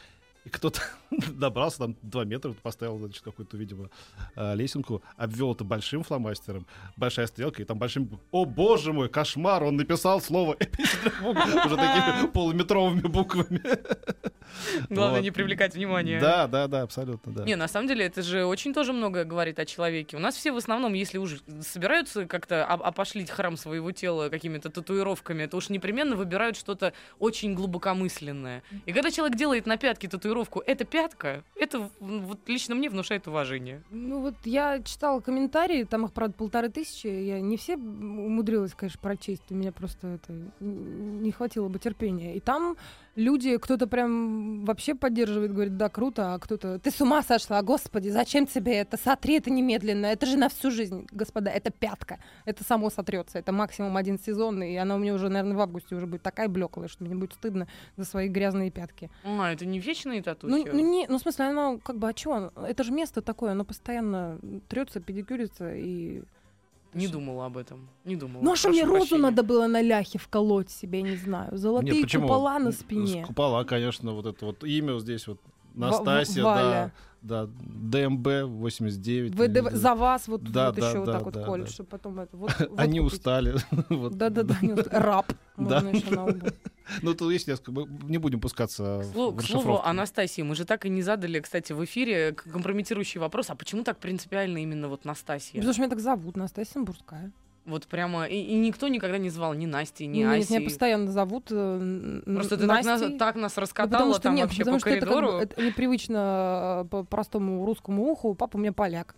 [0.44, 3.90] И кто-то добрался, там 2 метра, поставил, значит, какую-то, видимо,
[4.36, 8.20] э, лесенку, обвел это большим фломастером, большая стрелка, и там большим...
[8.30, 9.64] О, боже мой, кошмар!
[9.64, 10.56] Он написал слово
[11.22, 13.62] уже такими полуметровыми буквами.
[14.90, 16.20] Главное не привлекать внимание.
[16.20, 17.44] Да, да, да, абсолютно, да.
[17.44, 20.16] Не, на самом деле, это же очень тоже многое говорит о человеке.
[20.16, 25.46] У нас все в основном, если уж собираются как-то опошлить храм своего тела какими-то татуировками,
[25.46, 28.62] то уж непременно выбирают что-то очень глубокомысленное.
[28.86, 33.82] И когда человек делает на пятке татуировку «это пятка», это вот лично мне внушает уважение.
[33.90, 37.06] Ну вот я читала комментарии, там их, правда, полторы тысячи.
[37.06, 39.44] Я не все умудрилась, конечно, прочесть.
[39.50, 42.36] У меня просто это не хватило бы терпения.
[42.36, 42.76] И там
[43.16, 48.08] люди, кто-то прям вообще поддерживает, говорит, да, круто, а кто-то, ты с ума сошла, господи,
[48.08, 48.96] зачем тебе это?
[48.96, 52.18] Сотри это немедленно, это же на всю жизнь, господа, это пятка.
[52.44, 55.94] Это само сотрется, это максимум один сезон, и она у меня уже, наверное, в августе
[55.94, 59.10] уже будет такая блеклая, что мне будет стыдно за свои грязные пятки.
[59.24, 60.50] А, это не вечные татухи?
[60.50, 62.52] Ну, ну, не, ну, в смысле, оно как бы, а чего?
[62.56, 66.22] Это же место такое, оно постоянно трется, педикюрится и...
[66.94, 67.88] Не думала об этом.
[68.04, 68.42] Не думала.
[68.42, 69.22] Ну, а что мне розу прощения.
[69.22, 71.56] надо было на ляхе вколоть себе, не знаю.
[71.56, 72.22] Золотые Нет, почему?
[72.28, 73.24] купола на С- спине.
[73.26, 75.40] Купола, конечно, вот это вот имя вот здесь вот.
[75.74, 76.92] Настасья, Валя.
[77.20, 77.50] да, да,
[78.06, 79.34] ДМБ 89.
[79.34, 81.42] Вы, или- да- за вас вот, Да, вот да, еще вот да, так вот да,
[81.44, 81.72] колют, да.
[81.72, 83.14] чтобы потом это вот, вот Они купить.
[83.14, 83.56] устали.
[83.88, 84.14] Вот.
[84.16, 84.56] Да-да-да,
[84.92, 85.26] раб.
[85.56, 85.80] Да.
[85.80, 86.46] Можно еще на лбу.
[87.02, 87.72] Ну, тут есть несколько.
[87.72, 89.80] Мы не будем пускаться К слову, в к слову.
[89.82, 93.98] Анастасии, мы же так и не задали, кстати, в эфире компрометирующий вопрос, а почему так
[93.98, 95.54] принципиально именно вот Настасья?
[95.54, 97.32] Потому что меня так зовут, Настасья Самбурская.
[97.64, 100.52] Вот прямо, и, и никто никогда не звал ни Насти, ни Нет, Аси.
[100.52, 103.18] меня постоянно зовут э, Просто ты так нас, Настей.
[103.18, 105.14] так нас Да раскатала потому что там нет, вообще потому по что это, как бы-
[105.22, 105.38] коридору.
[105.42, 108.34] это непривычно э, по простому русскому уху.
[108.34, 109.14] Папа у меня поляк.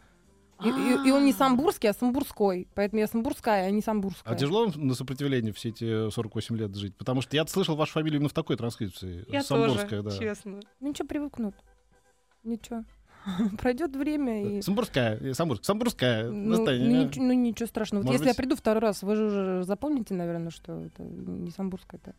[0.64, 2.66] И, и- и он не самбурский, а самбурской.
[2.74, 4.32] Поэтому я самбурская, а не самбурская.
[4.32, 6.96] А тяжело вам на сопротивлении все эти 48 лет жить?
[6.96, 9.24] Потому что я слышал вашу фамилию именно в такой транскрипции.
[9.28, 10.24] Я Самбурская, тоже, да.
[10.24, 10.60] честно.
[10.80, 11.54] Ну ничего, привыкнут.
[12.42, 12.84] Ничего.
[13.58, 14.62] Пройдет время и...
[14.62, 16.30] Самбурская, Самбурск, Самбурская.
[16.30, 16.70] Ну, ну,
[17.04, 18.02] ничего, ну, ничего страшного.
[18.02, 21.02] Вот Может если я быть- приду второй раз, вы же уже запомните, наверное, что это
[21.02, 22.14] не самбурская, это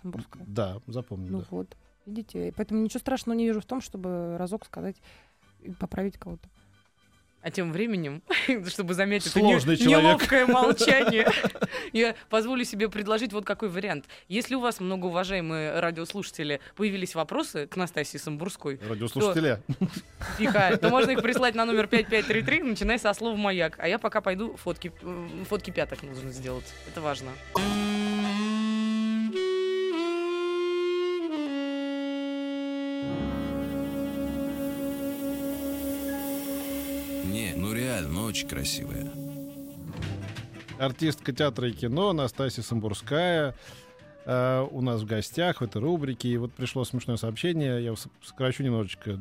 [0.00, 0.44] самбурская.
[0.46, 1.30] Да, запомню.
[1.32, 1.46] Ну да.
[1.50, 2.52] вот, видите.
[2.56, 4.96] Поэтому ничего страшного не вижу в том, чтобы разок сказать
[5.60, 6.48] и поправить кого-то.
[7.44, 8.22] А тем временем,
[8.68, 10.02] чтобы заметить это Сложный не- человек.
[10.02, 11.28] неловкое молчание,
[11.92, 14.06] я позволю себе предложить вот какой вариант.
[14.28, 19.58] Если у вас, многоуважаемые радиослушатели, появились вопросы к Настасье Самбурской, Радиослушатели.
[20.38, 23.76] тихо, то можно их прислать на номер 5533, начиная со слова «Маяк».
[23.78, 24.90] А я пока пойду фотки,
[25.46, 26.64] фотки пяток нужно сделать.
[26.88, 27.28] Это важно.
[37.94, 39.10] Реально, очень красивая.
[40.78, 43.54] Артистка театра и кино Настасья Самбурская.
[44.26, 46.28] э, у нас в гостях в этой рубрике.
[46.28, 47.84] И вот пришло смешное сообщение.
[47.84, 49.20] Я сокращу немножечко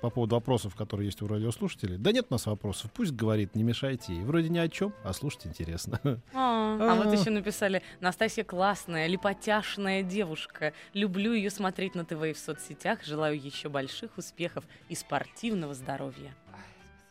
[0.00, 1.96] по поводу вопросов, которые есть у радиослушателей.
[1.96, 2.92] Да нет у нас вопросов.
[2.92, 4.14] Пусть говорит, не мешайте.
[4.14, 4.22] ей.
[4.22, 6.00] вроде ни о чем, а слушать интересно.
[6.32, 10.72] А, а вот еще написали, Настасья классная, липотяшная девушка.
[10.92, 13.02] Люблю ее смотреть на ТВ и в соцсетях.
[13.02, 16.34] Желаю еще больших успехов и спортивного здоровья.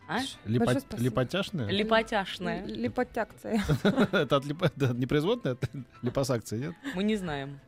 [0.07, 0.19] А?
[0.45, 1.03] Липо- Большое спасибо.
[1.03, 1.69] Липотяшная?
[1.69, 2.65] Липотяшная.
[2.65, 3.63] Липотякция.
[4.11, 5.67] Это от липо- это не производная, это
[6.01, 6.73] липосакция, нет?
[6.95, 7.59] Мы не знаем.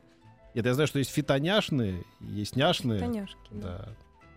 [0.54, 2.98] Нет, я знаю, что есть фитоняшные, есть няшные.
[2.98, 3.50] Фитоняшки.
[3.52, 3.88] да.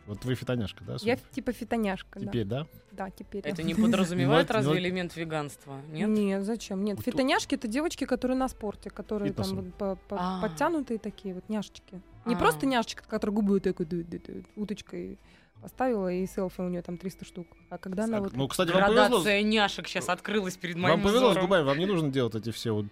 [0.05, 0.97] Вот вы фитоняшка, да?
[1.01, 2.25] Я типа фитоняшка, да.
[2.25, 2.65] Теперь, да?
[2.91, 3.41] Да, теперь.
[3.45, 5.79] Это не подразумевает разве элемент веганства?
[5.91, 6.09] Нет?
[6.09, 6.83] Нет, зачем?
[6.83, 9.71] Нет, фитоняшки это девочки, которые на спорте, которые там
[10.09, 10.41] А.
[10.41, 12.01] подтянутые такие вот няшечки.
[12.25, 12.37] Не А.
[12.39, 15.19] просто няшечка, которая губы вот так вот ду- ду- ду- уточкой
[15.61, 17.47] поставила, и селфи у нее там 300 штук.
[17.69, 18.33] А когда она вот...
[18.33, 19.07] Ну, кстати, вам повезло.
[19.07, 22.51] Градация няшек сейчас открылась перед моим Вам повезло с губами, вам не нужно делать эти
[22.51, 22.85] все вот.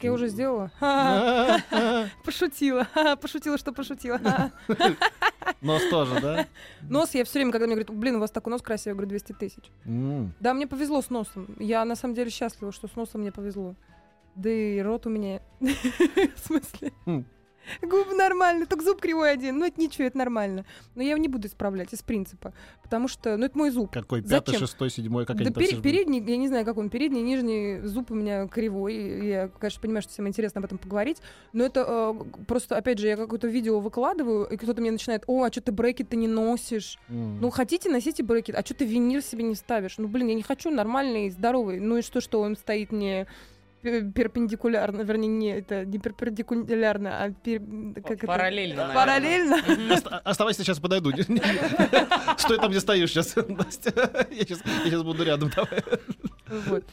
[0.00, 0.70] Я уже сделала.
[2.24, 2.88] Пошутила.
[3.20, 4.20] Пошутила, что пошутила.
[5.60, 6.46] Нос тоже, да?
[6.82, 9.08] Нос я все время, когда мне говорят, блин, у вас такой нос красивый, я говорю,
[9.10, 9.64] 200 тысяч.
[10.40, 11.46] Да, мне повезло с носом.
[11.58, 13.74] Я на самом деле счастлива, что с носом мне повезло.
[14.34, 15.40] Да и рот у меня...
[15.60, 16.92] В смысле?
[17.82, 19.58] Губы нормально, только зуб кривой один.
[19.58, 20.64] Ну, это ничего, это нормально.
[20.94, 22.52] Но я его не буду исправлять из принципа.
[22.82, 23.92] Потому что, ну, это мой зуб.
[23.92, 24.22] Какой?
[24.22, 24.60] Пятый, Зачем?
[24.66, 25.26] шестой, седьмой?
[25.26, 25.84] Как Да они там пере- все жмут?
[25.84, 29.26] передний, я не знаю, как он, передний, нижний зуб у меня кривой.
[29.28, 31.18] Я, конечно, понимаю, что всем интересно об этом поговорить,
[31.52, 32.14] но это э,
[32.46, 35.72] просто, опять же, я какое-то видео выкладываю, и кто-то мне начинает, о, а что ты
[35.72, 36.98] брекет-то не носишь?
[37.08, 37.40] М.
[37.40, 39.98] Ну, хотите, носите брекет, а что ты винир себе не ставишь?
[39.98, 41.78] Ну, блин, я не хочу нормальный, здоровый.
[41.80, 43.26] Ну и что, что он стоит не
[43.82, 48.26] перпендикулярно, вернее, не, это не перпендикулярно, а пер- как это?
[48.26, 48.94] Параллельно, наверное.
[48.94, 50.18] Параллельно?
[50.24, 51.10] Оставайся, сейчас подойду.
[52.38, 53.36] Стой там, где стоишь сейчас.
[53.36, 55.50] Я сейчас буду рядом.
[55.54, 55.82] давай.
[56.66, 56.84] Вот.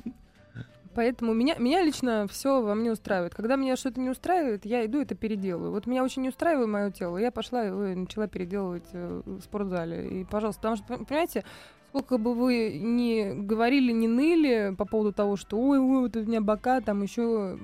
[0.98, 3.36] Поэтому меня, меня лично все во мне устраивает.
[3.36, 5.70] Когда меня что-то не устраивает, я иду это переделываю.
[5.72, 7.18] Вот меня очень не устраивает мое тело.
[7.20, 10.08] Я пошла и начала переделывать э, в спортзале.
[10.22, 11.44] И, пожалуйста, потому что, понимаете,
[11.98, 16.24] сколько бы вы ни говорили, ни ныли по поводу того, что ой, ой, вот у
[16.24, 17.58] меня бока, там еще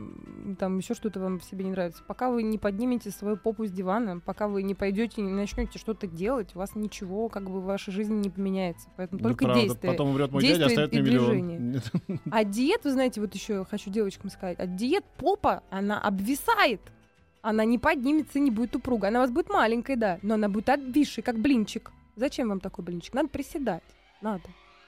[0.58, 2.04] там еще что-то вам в себе не нравится.
[2.08, 5.78] Пока вы не поднимете свою попу с дивана, пока вы не пойдете и не начнете
[5.78, 8.90] что-то делать, у вас ничего как бы в вашей жизни не поменяется.
[8.98, 9.64] Поэтому только Неправда.
[9.64, 9.92] действие.
[9.92, 11.82] Потом умрет мой дядя, оставит мне миллион.
[12.32, 16.82] А диет, вы знаете, вот еще хочу девочкам сказать, а диет попа, она обвисает.
[17.42, 19.10] Она не поднимется, не будет упругой.
[19.10, 21.92] Она у вас будет маленькой, да, но она будет обвисшей, как блинчик.
[22.16, 23.14] Зачем вам такой блинчик?
[23.14, 23.84] Надо приседать.
[24.24, 24.44] Надо.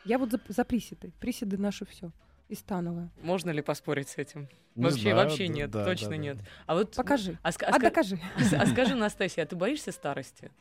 [0.06, 1.12] Я вот за, за приседы.
[1.20, 2.12] Приседы наши все.
[2.48, 3.10] И становое.
[3.22, 4.48] Можно ли поспорить с этим?
[4.76, 6.22] Не Вообще, знаю, вообще да, нет, да, точно да, да.
[6.22, 6.38] нет.
[6.68, 7.38] А вот Покажи.
[7.44, 8.20] А, а А докажи.
[8.58, 10.52] а скажи, Настасья, а ты боишься старости?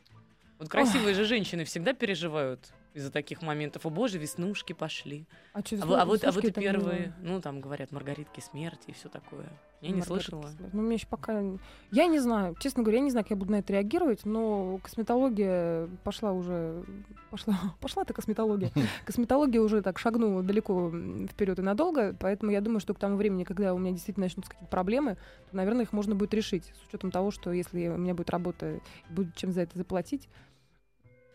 [0.59, 3.85] Вот красивые же женщины всегда переживают из-за таких моментов.
[3.85, 5.27] О боже, веснушки пошли.
[5.53, 7.33] А, чё, А, а вот, а вот и не первые, было?
[7.33, 9.45] ну там говорят, маргаритки смерти и все такое.
[9.81, 10.47] Я не Маргаритки слышала.
[10.47, 10.73] смерть.
[10.73, 11.43] Ну, мне еще пока...
[11.91, 14.79] Я не знаю, честно говоря, я не знаю, как я буду на это реагировать, но
[14.81, 16.85] косметология пошла уже...
[17.31, 18.71] Пошла, пошла-то косметология.
[19.05, 20.89] Косметология уже так шагнула далеко
[21.29, 24.51] вперед и надолго, поэтому я думаю, что к тому времени, когда у меня действительно начнутся
[24.51, 25.17] какие-то проблемы,
[25.51, 28.79] то, наверное, их можно будет решить, с учетом того, что если у меня будет работа,
[29.09, 30.29] будет чем за это заплатить,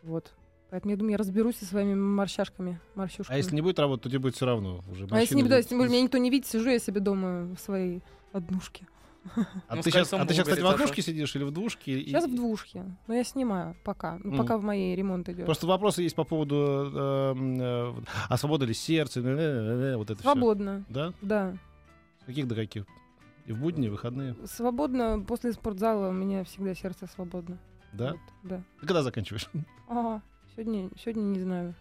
[0.02, 0.32] вот.
[0.70, 3.34] Поэтому я думаю, я разберусь со своими морщашками, морщушками.
[3.34, 4.82] А если не будет работать, то тебе будет все равно.
[4.90, 7.58] Уже А если не будут- если меня никто не видит, сижу я себе дома в
[7.58, 8.02] своей
[8.32, 8.86] однушке.
[9.68, 12.00] А Ну, ты сейчас, а ты сейчас, кстати, в однушке сидишь или в двушке?
[12.00, 14.38] И- Сейчас в двушке, но я снимаю пока, ну, Мгм.
[14.38, 15.44] пока в моей ремонт идет.
[15.44, 17.92] Просто вопросы есть по поводу, э, э,
[18.30, 20.32] а свобода ли сердца, э, э, э, вот это всё.
[20.32, 21.12] Свободно, Да?
[21.20, 21.54] да.
[22.22, 22.86] С каких до каких?
[23.46, 24.36] И в будни, и в выходные?
[24.46, 27.58] Свободно после спортзала у меня всегда сердце свободно.
[27.92, 28.12] Да?
[28.12, 28.62] Вот, да.
[28.80, 29.50] Ты когда заканчиваешь?
[29.88, 30.22] Ага,
[30.60, 31.74] сегодня, сегодня не знаю.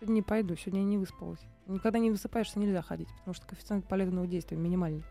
[0.00, 1.38] Сегодня не пойду, сегодня я не выспалась.
[1.66, 5.04] Никогда не высыпаешься, нельзя ходить, потому что коэффициент полезного действия минимальный.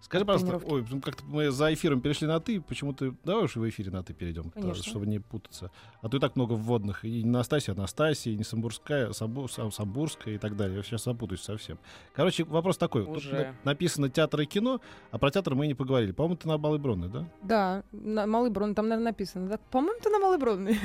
[0.00, 3.14] Скажи, пожалуйста, ой, ну, как-то мы за эфиром перешли на ты, почему ты...
[3.22, 4.50] Давай уж в эфире на ты перейдем,
[4.82, 5.70] чтобы не путаться.
[6.00, 7.04] А то и так много вводных.
[7.04, 10.78] И не Настасья, Анастасия, и не Самбурская, Самбу- Сам- Самбурская и так далее.
[10.78, 11.78] Я сейчас запутаюсь совсем.
[12.14, 13.04] Короче, вопрос такой.
[13.04, 13.54] Тут Уже.
[13.64, 16.12] на- написано театр и кино, а про театр мы не поговорили.
[16.12, 17.28] По-моему, ты на Малой Бронной, да?
[17.42, 19.48] Да, на Малый Брон, там, наверное, написано.
[19.50, 20.78] Так, по-моему, ты на Малый Бронный.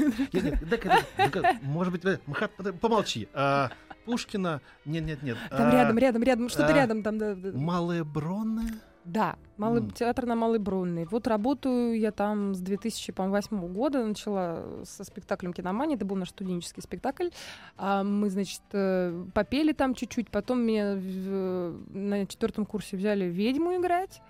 [1.61, 2.51] Может быть, Мхат,
[2.81, 3.27] помолчи.
[3.33, 3.71] А,
[4.05, 4.61] Пушкина...
[4.85, 5.37] Нет, нет, нет.
[5.49, 7.17] Там рядом, рядом, рядом, что-то а, рядом там.
[7.17, 7.51] Да, да.
[7.57, 8.73] Малая Бронная?
[9.05, 9.91] Да, малый, М.
[9.91, 11.05] театр на Малой Бронной.
[11.05, 16.81] Вот работаю я там с 2008 года, начала со спектаклем «Киномания», это был наш студенческий
[16.81, 17.29] спектакль.
[17.77, 23.75] А мы, значит, э, попели там чуть-чуть, потом меня в- на четвертом курсе взяли ведьму
[23.77, 24.21] играть.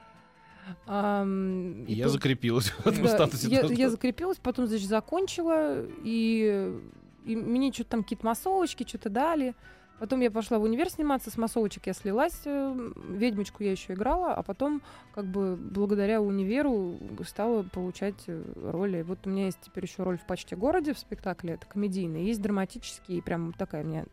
[0.88, 3.48] И и я тут- закрепилась в этом да, статусе.
[3.50, 6.76] я, я закрепилась, потом, значит, закончила, и,
[7.24, 9.54] и мне что-то там какие-то массовочки что-то дали.
[10.00, 14.34] Потом я пошла в универ сниматься, с массовочек я слилась, э, ведьмочку я еще играла,
[14.34, 14.82] а потом,
[15.14, 19.04] как бы, благодаря универу стала получать э, роли.
[19.04, 22.42] Вот у меня есть теперь еще роль в «Почте городе» в спектакле, это комедийный, есть
[22.42, 24.06] драматический, прям такая у меня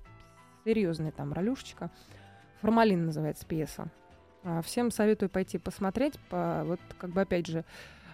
[0.65, 1.91] серьезная там ролюшечка.
[2.61, 3.89] «Формалин» называется пьеса.
[4.45, 7.65] А, Всем советую пойти посмотреть, по, вот как бы опять же,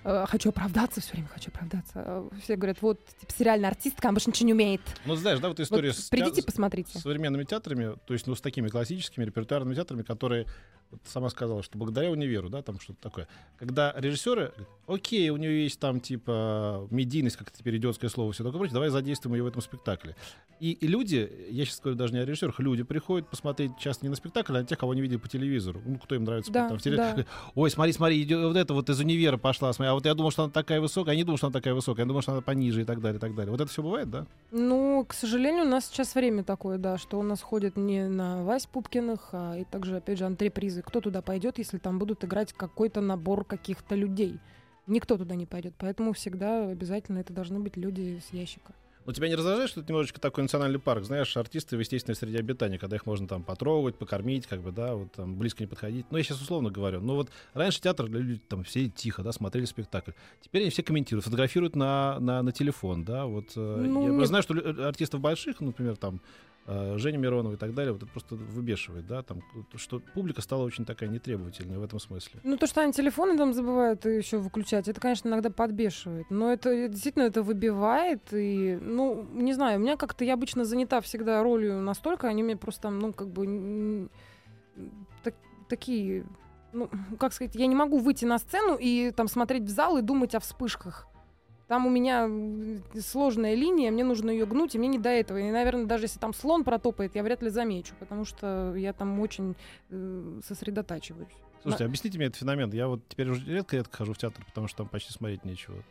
[0.04, 1.92] э, хочу оправдаться, все время хочу оправдаться.
[2.04, 4.80] Э, Все говорят, вот, типа, сериальная артистка, она больше ничего не умеет.
[5.04, 6.98] Ну, знаешь, да, вот Вот история с, придите, теат- посмотрите.
[6.98, 10.46] с современными театрами, то есть, ну, с такими классическими репертуарными театрами, которые
[10.90, 13.28] вот сама сказала, что благодаря универу, да, там что-то такое.
[13.58, 14.52] Когда режиссеры,
[14.86, 18.88] окей, у нее есть там типа медийность, как теперь идиотское слово, все такое прочее, давай
[18.88, 20.16] задействуем ее в этом спектакле.
[20.60, 24.10] И, и люди, я сейчас говорю даже не о режиссерах, люди приходят посмотреть часто не
[24.10, 25.80] на спектакль, а на тех, кого они видели по телевизору.
[25.86, 26.50] Ну, кто им нравится.
[26.50, 27.24] Да, там, в теле- да.
[27.54, 30.32] Ой, смотри, смотри, идет, вот это вот из универа пошла, смотри, а вот я думал,
[30.32, 32.40] что она такая высокая, я не думал, что она такая высокая, я думал, что она
[32.40, 33.52] пониже и так далее, и так далее.
[33.52, 34.26] Вот это все бывает, да?
[34.50, 38.42] Ну, к сожалению, у нас сейчас время такое, да, что у нас ходят не на
[38.42, 40.77] Вась Пупкиных, а и также, опять же, антрепризы.
[40.82, 44.38] Кто туда пойдет, если там будут играть какой-то набор каких-то людей?
[44.86, 48.72] Никто туда не пойдет, поэтому всегда обязательно это должны быть люди с ящика.
[49.08, 51.02] Но тебя не раздражает, что это немножечко такой национальный парк?
[51.02, 54.96] Знаешь, артисты в естественной среде обитания, когда их можно там потрогать, покормить, как бы, да,
[54.96, 56.04] вот там близко не подходить.
[56.10, 57.00] Ну, я сейчас условно говорю.
[57.00, 60.10] Но вот раньше театр, люди там все тихо, да, смотрели спектакль.
[60.42, 63.46] Теперь они все комментируют, фотографируют на, на, на телефон, да, вот.
[63.56, 64.26] э, Ну, я нет.
[64.26, 64.54] знаю, что
[64.86, 66.20] артистов больших, например, там,
[66.96, 69.42] Женя Миронова и так далее, вот это просто выбешивает, да, там,
[69.76, 72.40] что публика стала очень такая нетребовательная в этом смысле.
[72.44, 76.26] Ну, то, что они телефоны там забывают еще выключать, это, конечно, иногда подбешивает.
[76.30, 78.22] Но это э, действительно это выбивает.
[78.32, 82.56] И, ну, не знаю, у меня как-то я обычно занята всегда ролью настолько, они мне
[82.56, 84.10] просто там, ну, как бы
[85.22, 85.34] так-
[85.68, 86.26] такие.
[86.72, 90.02] Ну, как сказать, я не могу выйти на сцену и там смотреть в зал и
[90.02, 91.06] думать о вспышках.
[91.68, 92.28] Там у меня
[92.98, 95.38] сложная линия, мне нужно ее гнуть, и мне не до этого.
[95.38, 99.20] И, наверное, даже если там слон протопает, я вряд ли замечу, потому что я там
[99.20, 99.54] очень
[99.90, 101.28] э, сосредотачиваюсь.
[101.62, 102.72] Слушайте, объясните мне этот феномен.
[102.72, 105.82] Я вот теперь уже редко-редко хожу в театр, потому что там почти смотреть нечего.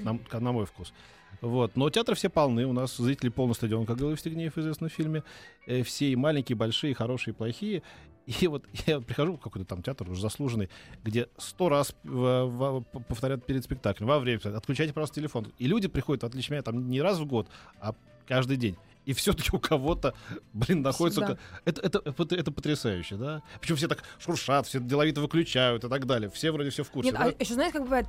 [0.00, 0.92] На, на мой вкус.
[1.40, 1.76] Вот.
[1.76, 2.66] Но театры все полны.
[2.66, 5.22] У нас зрители полный стадион, как говорил Евстигнеев в известном фильме.
[5.66, 7.82] Э, все и маленькие, и большие, и хорошие, и плохие.
[8.40, 10.68] И вот я прихожу в какой-то там театр уже заслуженный,
[11.04, 15.52] где сто раз в- в- п- повторяют перед спектаклем, во время отключайте просто телефон.
[15.58, 17.48] И люди приходят, в отличие от меня, там не раз в год,
[17.80, 17.94] а
[18.26, 18.76] каждый день.
[19.04, 20.14] И все-таки у кого-то,
[20.52, 21.20] блин, находится...
[21.24, 21.38] Всегда.
[21.64, 23.42] Это, это, это, это потрясающе, да?
[23.60, 26.28] Причем все так шуршат, все деловито выключают и так далее.
[26.28, 27.12] Все вроде все в курсе.
[27.12, 27.26] Нет, да?
[27.26, 28.06] а еще знаешь, как бывает?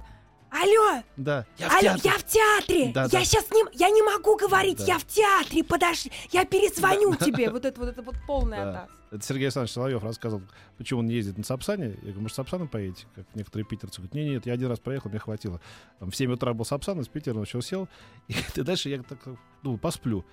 [0.49, 1.45] Алло, Да.
[1.57, 2.01] Я в алло, театре.
[2.03, 2.91] я в театре.
[2.93, 3.25] Да, я да.
[3.25, 4.86] сейчас не, я не могу говорить, Да.
[4.86, 5.63] я в театре.
[5.63, 7.49] Подожди, я перезвоню тебе.
[7.51, 8.69] Вот это вот это вот полная Да.
[8.83, 8.89] атас.
[9.12, 10.43] Это Сергей Александрович Соловьев рассказывал,
[10.77, 11.88] почему он не ездит на Сапсане.
[11.88, 13.97] Я говорю, может, Сапсаном поедете, как некоторые питерцы.
[14.01, 15.62] Говорят, нет, нет, я один раз проехал, мне хватило.
[15.99, 17.88] Там в 7 утра был Сапсан из Питера, он еще сел.
[18.27, 19.19] И, и дальше я так
[19.63, 20.25] думал, посплю.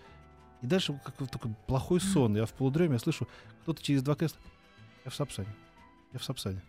[0.63, 2.37] И дальше как такой плохой сон.
[2.37, 3.29] Я в полудреме, я слышу,
[3.63, 4.39] кто-то через два кресла.
[5.05, 5.49] Я в Сапсане.
[6.15, 6.63] Я в Сапсане.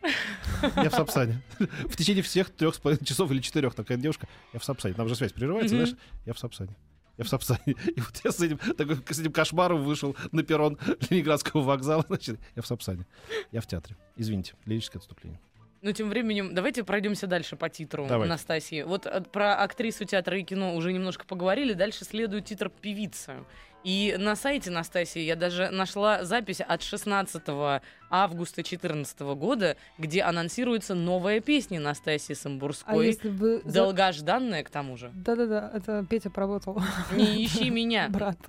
[0.76, 1.40] Я в Сапсане.
[1.60, 4.28] В течение всех трех с половиной часов или четырех такая девушка.
[4.54, 4.96] Я в Сапсане.
[4.96, 5.96] Там же связь прерывается, знаешь?
[6.26, 6.76] Я в Сапсане.
[7.20, 7.60] Я в Сапсане.
[7.96, 10.80] И вот я с этим, такой, с этим кошмаром вышел на перрон
[11.12, 12.04] Ленинградского вокзала.
[12.08, 13.06] Значит, я в Сапсане.
[13.52, 13.96] Я в театре.
[14.18, 15.40] Извините, лирическое отступление.
[15.84, 18.32] Ну, тем временем, давайте пройдемся дальше по титру Давайте.
[18.32, 18.82] Анастасии.
[18.82, 21.74] Вот э, про актрису театра и кино уже немножко поговорили.
[21.74, 23.46] Дальше следует титр певицы.
[23.86, 27.44] И на сайте Настасии я даже нашла запись от 16
[28.10, 33.06] августа 2014 года, где анонсируется новая песня Настасии А Самбурской.
[33.06, 33.62] если бы...
[33.64, 35.12] Долгожданная, к тому же.
[35.14, 36.82] Да-да-да, это Петя проработал.
[37.16, 38.40] «Не ищи меня» Брат.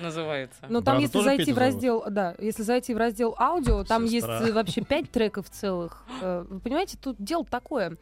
[0.00, 0.60] называется.
[0.70, 1.58] Но там, Брата если зайти в зовут?
[1.60, 4.38] раздел, да, если зайти в раздел аудио, там Сестра.
[4.38, 6.02] есть э, вообще пять треков целых.
[6.22, 7.98] Э, Вы понимаете, тут дело такое.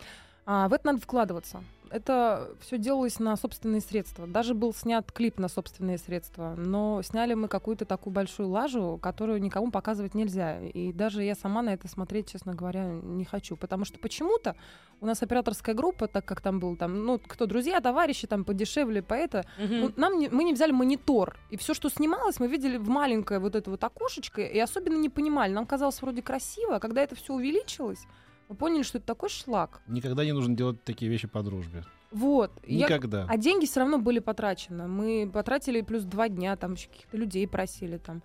[0.48, 1.64] А, в это надо вкладываться.
[1.90, 4.26] Это все делалось на собственные средства.
[4.26, 6.54] Даже был снят клип на собственные средства.
[6.56, 10.60] Но сняли мы какую-то такую большую лажу, которую никому показывать нельзя.
[10.60, 13.56] И даже я сама на это смотреть, честно говоря, не хочу.
[13.56, 14.56] Потому что почему-то
[15.00, 19.02] у нас операторская группа, так как там был там, ну, кто друзья, товарищи, там подешевле,
[19.02, 21.36] поэта, ну, нам не- мы не взяли монитор.
[21.50, 25.08] И все, что снималось, мы видели в маленькое вот это вот окошечко, и особенно не
[25.08, 25.52] понимали.
[25.52, 28.06] Нам казалось вроде красиво, а когда это все увеличилось,
[28.48, 29.80] мы поняли, что это такой шлак.
[29.86, 31.84] Никогда не нужно делать такие вещи по дружбе.
[32.12, 32.50] Вот.
[32.62, 33.26] И я- Никогда.
[33.28, 34.86] А деньги все равно были потрачены.
[34.86, 38.22] Мы потратили плюс два дня, там еще каких-то людей просили там.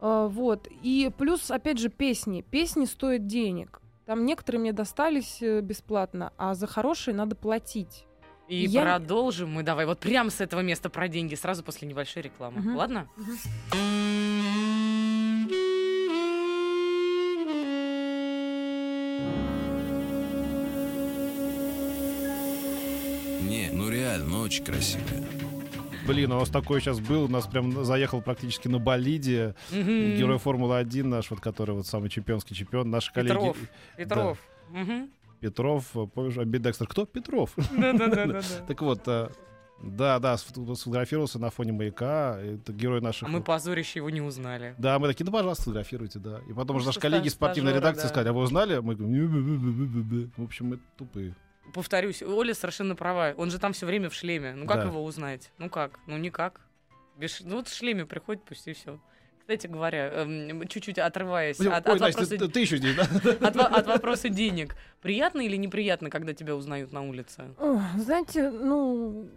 [0.00, 0.68] А, вот.
[0.82, 2.42] И плюс, опять же, песни.
[2.42, 3.80] Песни стоят денег.
[4.06, 8.04] Там некоторые мне достались э, бесплатно, а за хорошие надо платить.
[8.48, 12.22] И Я- продолжим мы давай вот прямо с этого места про деньги, сразу после небольшой
[12.22, 12.60] рекламы.
[12.60, 12.76] Мгм.
[12.76, 13.08] Ладно?
[23.48, 25.22] Не, ну реально, ну очень красивая.
[26.06, 29.54] Блин, у нас такой сейчас был, у нас прям заехал практически на болиде.
[29.70, 30.16] Мгм.
[30.16, 32.90] Герой Формулы-1 наш, вот который вот самый чемпионский чемпион.
[32.90, 33.56] Наши коллеги Петров.
[33.96, 34.38] Петров.
[34.70, 35.10] Мгм.
[35.40, 36.86] Петров, помнишь, амбидекстер.
[36.86, 37.06] Кто?
[37.06, 37.52] Петров.
[37.56, 38.40] Да-да-да-да-да.
[38.68, 39.28] Так вот, э,
[39.82, 42.38] да, да, сфото- сфотографировался на фоне маяка.
[42.38, 43.28] Это герой наших...
[43.28, 44.74] А мы позорище его не узнали.
[44.78, 46.40] Да, мы такие, ну, пожалуйста, сфотографируйте, да.
[46.48, 48.08] И потом уже Ну, наши коллеги из спортивной редакции да.
[48.08, 48.78] сказали, а вы узнали?
[48.78, 51.34] Мы говорим, в общем, мы тупые.
[51.72, 53.34] Повторюсь, Оля совершенно права.
[53.36, 54.54] Он же там все время в шлеме.
[54.54, 54.88] Ну как Да.
[54.88, 55.50] его узнать?
[55.58, 55.98] Ну как?
[56.06, 56.60] Ну никак.
[57.16, 59.00] Без Ну вот в шлеме приходит, пусть и все.
[59.40, 63.02] Кстати говоря, эм, чуть-чуть отрываясь Ой, от, от Настя, вопроса, ты, ты еще здесь, да?
[63.46, 67.54] от от вопроса денег, приятно или неприятно, когда тебя узнают на улице?
[67.98, 69.28] Знаете, ну,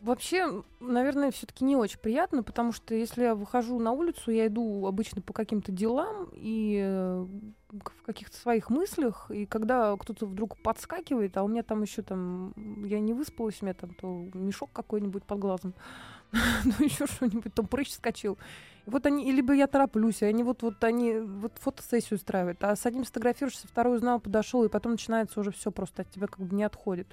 [0.00, 4.86] вообще, наверное, все-таки не очень приятно, потому что если я выхожу на улицу, я иду
[4.86, 7.26] обычно по каким-то делам и э,
[7.70, 12.52] в каких-то своих мыслях, и когда кто-то вдруг подскакивает, а у меня там еще там,
[12.84, 15.74] я не выспалась, у меня там то мешок какой-нибудь под глазом,
[16.32, 18.38] ну еще что-нибудь, там прыщ скочил.
[18.86, 22.86] Вот они, и либо я тороплюсь, они вот, вот они вот фотосессию устраивают, а с
[22.86, 26.54] одним сфотографируешься, второй узнал, подошел, и потом начинается уже все просто от тебя как бы
[26.54, 27.08] не отходит.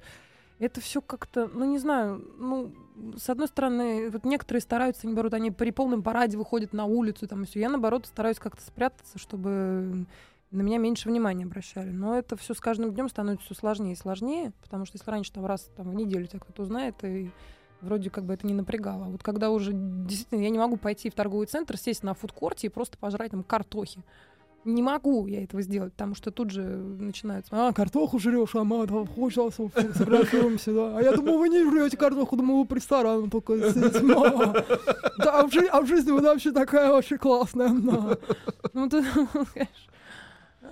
[0.64, 2.72] Это все как-то, ну не знаю, ну
[3.18, 7.42] с одной стороны, вот некоторые стараются, наоборот, они при полном параде выходят на улицу, там
[7.42, 7.60] и все.
[7.60, 10.06] Я наоборот стараюсь как-то спрятаться, чтобы
[10.50, 11.90] на меня меньше внимания обращали.
[11.90, 15.32] Но это все с каждым днем становится все сложнее и сложнее, потому что если раньше
[15.32, 17.30] там раз там, в неделю тебя кто-то узнает, и
[17.82, 19.06] вроде как бы это не напрягало.
[19.06, 22.68] А вот когда уже действительно я не могу пойти в торговый центр, сесть на фудкорте
[22.68, 24.02] и просто пожрать там картохи.
[24.64, 27.50] Не могу я этого сделать, потому что тут же начинается.
[27.54, 30.98] А, картоху жрешь, а мы там хочется сфотографируемся, да.
[30.98, 34.00] А я думаю, вы не жрете картоху, думаю, вы по ресторанам только сидите.
[34.02, 34.54] Ма.
[35.18, 37.68] Да, а в, жи- а в жизни вы вообще такая очень классная.
[37.68, 38.18] да.
[38.72, 39.04] Ну, ты,
[39.54, 39.84] конечно.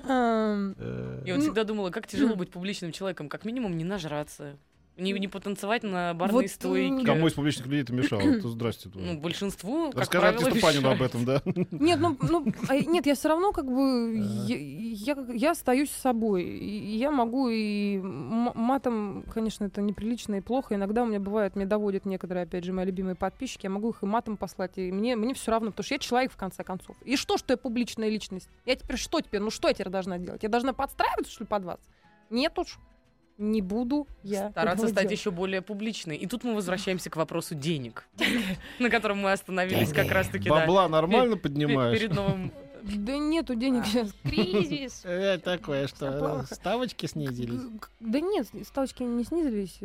[0.08, 4.56] Я вот Ну, всегда думала, как тяжело быть публичным человеком, как минимум не нажраться,
[4.96, 7.04] не, не потанцевать на барной Вот, стойке.
[7.04, 8.22] Кому из публичных людей это мешало?
[8.40, 8.90] То здрасте.
[8.94, 11.42] Ну, большинству, как Расскажи правило, артисту Панину об этом, да?
[11.44, 14.14] Нет, ну, ну а, нет, я все равно как бы
[14.46, 16.44] я, я, я остаюсь собой.
[16.44, 20.74] И я могу и матом, конечно, это неприлично и плохо.
[20.74, 24.02] Иногда у меня бывает, мне доводят некоторые, опять же, мои любимые подписчики, я могу их
[24.02, 24.72] и матом послать.
[24.76, 26.96] И мне, мне все равно, потому что я человек в конце концов.
[27.04, 28.48] И что, что я публичная личность?
[28.66, 29.40] Я теперь что теперь?
[29.40, 30.42] Ну что я теперь должна делать?
[30.42, 31.80] Я должна подстраиваться, что ли, под вас?
[32.28, 32.78] Нет уж.
[33.42, 36.16] Не буду я Стараться стать еще более публичной.
[36.16, 38.08] И тут мы возвращаемся к вопросу денег,
[38.78, 40.48] на котором мы остановились как раз-таки.
[40.48, 41.98] Бабла нормально поднимаешь?
[41.98, 42.52] Перед новым...
[42.82, 44.12] Да нету денег сейчас.
[44.22, 45.02] Кризис.
[45.12, 46.46] Э, такое, плохо.
[46.50, 47.60] ставочки снизились.
[48.00, 49.76] Да нет, ставочки не снизились.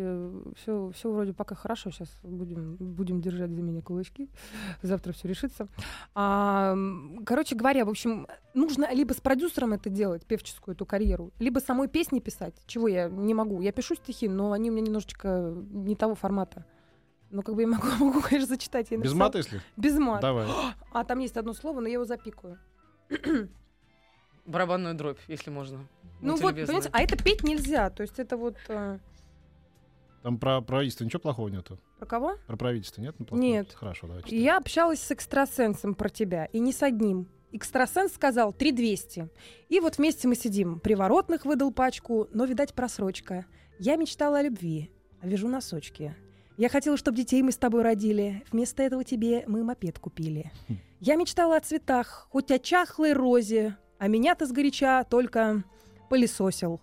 [0.62, 1.91] Все, все вроде пока хорошо.
[1.91, 4.29] Сейчас будем, будем держать за меня кулачки.
[4.81, 5.67] Завтра все решится.
[6.15, 6.75] А,
[7.25, 11.88] короче говоря, в общем, нужно либо с продюсером это делать, певческую эту карьеру, либо самой
[11.88, 13.62] песни писать, чего я не могу.
[13.62, 16.65] Я пишу стихи, но они у меня немножечко не того формата.
[17.29, 18.88] Ну, как бы я могу, могу конечно, зачитать.
[18.91, 19.62] Я Без написала- мата, если?
[19.75, 20.21] Без мата.
[20.21, 20.47] Давай.
[20.93, 22.57] А там есть одно слово, но я его запикаю.
[24.46, 25.88] Барабанную дробь, если можно.
[26.22, 26.67] Ну Будьте вот, любезны.
[26.67, 27.89] понимаете, а это петь нельзя.
[27.89, 28.56] То есть это вот...
[28.70, 28.98] э,
[30.24, 31.78] Там про правительство ничего плохого нету?
[32.00, 32.36] про кого?
[32.48, 33.15] Про правительство нет?
[33.17, 33.39] плохого?
[33.39, 33.74] Нет.
[33.74, 34.22] Хорошо, давай.
[34.22, 34.39] И читай.
[34.39, 37.28] Я общалась с экстрасенсом про тебя, и не с одним.
[37.52, 39.30] Экстрасенс сказал 3200.
[39.70, 40.80] И вот вместе мы сидим.
[40.80, 43.46] Приворотных выдал пачку, но, видать, просрочка.
[43.80, 44.91] Я мечтала о любви,
[45.22, 46.15] а вяжу носочки.
[46.58, 48.43] Я хотела, чтобы детей мы с тобой родили.
[48.52, 50.52] Вместо этого тебе мы мопед купили.
[50.67, 50.78] Хм.
[51.00, 55.63] Я мечтала о цветах, хоть о чахлой розе, а меня-то сгоряча только
[56.10, 56.82] пылесосил.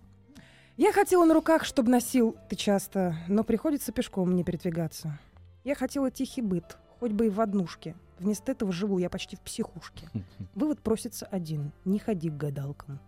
[0.77, 5.19] Я хотела на руках, чтобы носил ты часто, но приходится пешком мне передвигаться.
[5.65, 7.95] Я хотела тихий быт, хоть бы и в однушке.
[8.19, 10.07] Вместо этого живу я почти в психушке.
[10.53, 11.73] Вывод просится один.
[11.83, 12.99] Не ходи к гадалкам.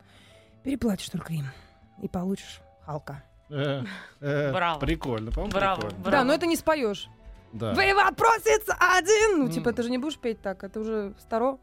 [0.63, 1.45] Переплатишь только им.
[2.01, 3.23] И получишь Халка.
[3.49, 3.83] Э,
[4.19, 4.79] э, Браво.
[4.79, 6.11] Прикольно, по-моему, Браво, прикольно.
[6.11, 7.07] Да, но это не споешь.
[7.53, 7.73] Да.
[7.73, 9.45] Вывод просится один!
[9.45, 11.57] Ну, типа, ты же не будешь петь так, это уже старо.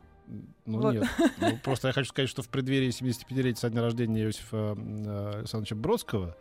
[0.64, 0.94] Ну Вот.
[0.94, 1.05] нет.
[1.38, 5.77] Ну, просто я хочу сказать, что в преддверии 75-летия со дня рождения Иосифа э, Александровича
[5.77, 6.37] Бродского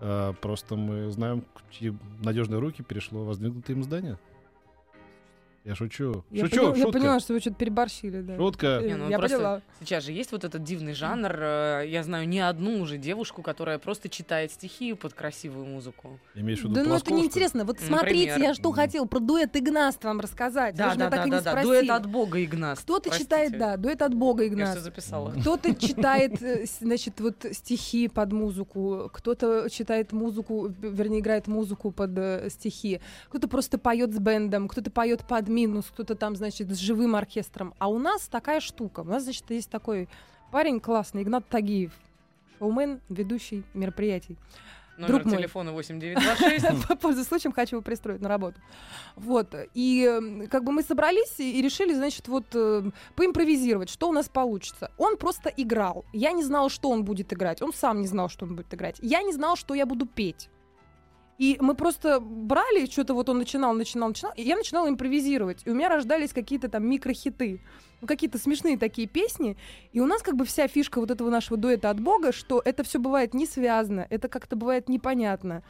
[0.00, 4.18] э, просто мы знаем, чьи надежные руки перешло воздвигнутое им здание.
[5.62, 6.24] Я шучу.
[6.30, 6.98] Я, Шучу, поняла, я шутка.
[6.98, 8.36] поняла, что вы что-то переборщили, да.
[8.38, 8.80] Шутка.
[8.82, 9.62] Не, ну я просто поняла.
[9.80, 11.32] Сейчас же есть вот этот дивный жанр.
[11.38, 16.18] э, Я знаю не одну уже девушку, которая просто читает стихи под красивую музыку.
[16.34, 17.66] Имеешь в виду Да ну это неинтересно.
[17.66, 17.98] Вот Например.
[18.00, 20.78] смотрите, я что хотел про дуэт Игнаст вам рассказать.
[20.78, 21.90] Вы же меня так и не Дуэт спросили.
[21.90, 22.78] от Бога, Игнас.
[22.78, 23.24] Кто-то Простите.
[23.26, 25.32] читает, да, дуэт от Бога Я все записала.
[25.32, 32.16] Кто-то читает, э, значит, вот стихи под музыку, кто-то читает музыку, вернее, играет музыку под
[32.16, 36.78] э, стихи, кто-то просто поет с бендом, кто-то поет под минус, кто-то там, значит, с
[36.78, 37.74] живым оркестром.
[37.78, 39.00] А у нас такая штука.
[39.00, 40.08] У нас, значит, есть такой
[40.50, 41.92] парень классный, Игнат Тагиев,
[42.58, 44.38] шоумен, ведущий мероприятий.
[45.00, 45.38] Номер Друг мой.
[45.38, 47.00] телефона 8926.
[47.00, 48.60] Пользуясь случаем, хочу его пристроить на работу.
[49.16, 49.54] Вот.
[49.72, 52.82] И э, как бы мы собрались и решили, значит, вот э,
[53.16, 54.90] поимпровизировать, что у нас получится.
[54.98, 56.04] Он просто играл.
[56.12, 57.62] Я не знала, что он будет играть.
[57.62, 58.96] Он сам не знал, что он будет играть.
[59.00, 60.50] Я не знала, что я буду петь.
[61.40, 65.62] И мы просто брали, что-то вот он начинал, начинал, начинал, и я начинала импровизировать.
[65.64, 67.62] И у меня рождались какие-то там микрохиты.
[68.02, 69.56] Ну, какие-то смешные такие песни.
[69.94, 72.82] И у нас как бы вся фишка вот этого нашего дуэта от Бога, что это
[72.84, 75.62] все бывает не связано, это как-то бывает непонятно.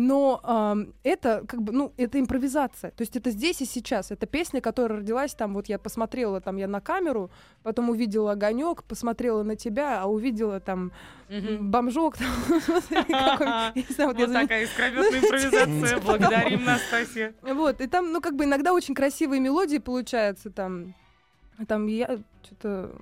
[0.00, 2.92] Но ам, это как бы, ну, это импровизация.
[2.92, 4.12] То есть это здесь и сейчас.
[4.12, 7.32] Это песня, которая родилась там, вот я посмотрела там я на камеру,
[7.64, 10.92] потом увидела огонек, посмотрела на тебя, а увидела там
[11.28, 11.72] Мгм.
[11.72, 12.14] бомжок.
[12.78, 15.98] вот такая искрометная импровизация.
[16.00, 17.34] Благодарим, Настасья.
[17.42, 20.94] Вот, и там, ну, как бы иногда очень красивые мелодии получаются, там,
[21.66, 22.92] там я, что-то,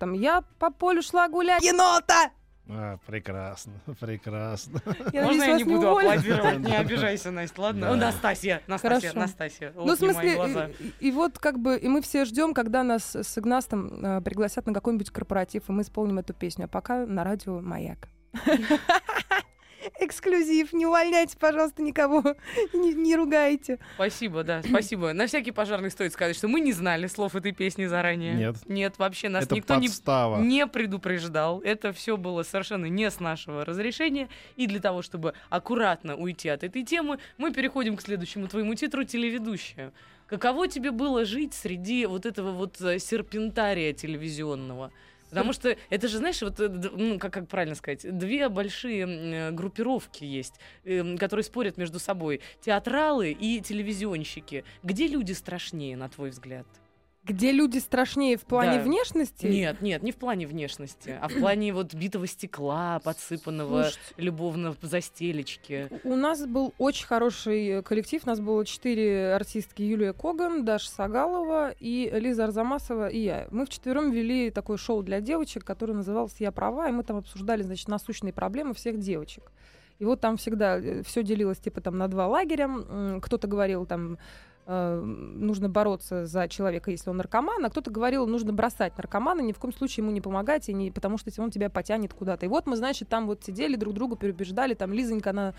[0.00, 1.62] там, я по полю шла гулять.
[1.62, 2.32] Енота!
[2.72, 4.80] А, прекрасно, прекрасно.
[5.12, 6.18] Я Можно я не буду уволят.
[6.18, 6.58] аплодировать?
[6.68, 7.80] Не обижайся, Настя, ладно?
[7.86, 7.92] Да.
[7.92, 9.18] О, Настасья, Настасья, Хорошо.
[9.18, 9.72] Настасья.
[9.74, 10.70] Ну, в не смысле, глаза.
[11.00, 14.66] и, и вот как бы, и мы все ждем, когда нас с Игнастом э, пригласят
[14.66, 16.66] на какой-нибудь корпоратив, и мы исполним эту песню.
[16.66, 18.08] А пока на радио «Маяк».
[19.98, 22.22] Эксклюзив, не увольняйте, пожалуйста, никого,
[22.72, 23.78] не, не ругайте.
[23.94, 25.12] Спасибо, да, спасибо.
[25.12, 28.34] На всякий пожарный стоит сказать, что мы не знали слов этой песни заранее.
[28.34, 28.56] Нет.
[28.66, 30.40] Нет, вообще нас Это никто не, подстава.
[30.40, 31.60] не предупреждал.
[31.60, 34.28] Это все было совершенно не с нашего разрешения.
[34.56, 39.04] И для того, чтобы аккуратно уйти от этой темы, мы переходим к следующему твоему титру
[39.04, 39.92] «Телеведущая».
[40.26, 44.92] Каково тебе было жить среди вот этого вот э, серпентария телевизионного?
[45.30, 49.50] Потому что это же, знаешь, вот, э, ну, как, как правильно сказать, две большие э,
[49.52, 50.54] группировки есть,
[50.84, 52.40] эм, которые спорят между собой.
[52.60, 54.64] Театралы и телевизионщики.
[54.82, 56.66] Где люди страшнее, на твой взгляд?
[57.22, 58.84] Где люди страшнее в плане Да.
[58.84, 59.46] внешности?
[59.46, 64.74] Нет, нет, не в плане внешности, а в плане вот битого стекла, подсыпанного Слушайте, любовно
[64.80, 65.90] в застелечке.
[66.02, 68.22] У нас был очень хороший э, коллектив.
[68.24, 69.82] У нас было четыре артистки.
[69.82, 73.48] Юлия Коган, Даша Сагалова и Лиза Арзамасова и я.
[73.50, 77.62] Мы вчетвером вели такое шоу для девочек, которое называлось «Я права», и мы там обсуждали,
[77.62, 79.52] значит, насущные проблемы всех девочек.
[79.98, 83.20] И вот там всегда все делилось типа там на два лагеря.
[83.20, 84.16] Кто-то говорил там
[84.70, 89.52] э, нужно бороться за человека, если он наркоман, а кто-то говорил, нужно бросать наркомана, ни
[89.52, 92.46] в коем случае ему не помогать, и не, потому что он тебя потянет куда-то.
[92.46, 95.54] И вот мы, значит, там вот сидели, друг друга переубеждали, там Лизонька, она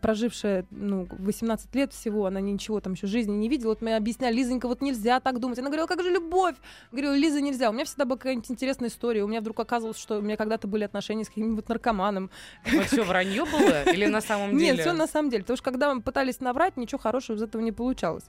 [0.00, 3.70] прожившая, ну, 18 лет всего, она ничего там еще жизни не видела.
[3.70, 5.58] Вот мы объясняли, Лизонька, вот нельзя так думать.
[5.58, 6.56] Она говорила, как же любовь?
[6.90, 7.70] Говорю, Лиза, нельзя.
[7.70, 9.24] У меня всегда была какая-нибудь интересная история.
[9.24, 12.30] У меня вдруг оказывалось, что у меня когда-то были отношения с каким-нибудь наркоманом.
[12.72, 14.72] Вот все вранье было или на самом деле?
[14.72, 15.42] Нет, все на самом деле.
[15.42, 18.24] Потому что когда мы пытались наврать, ничего хорошего из этого не получалось.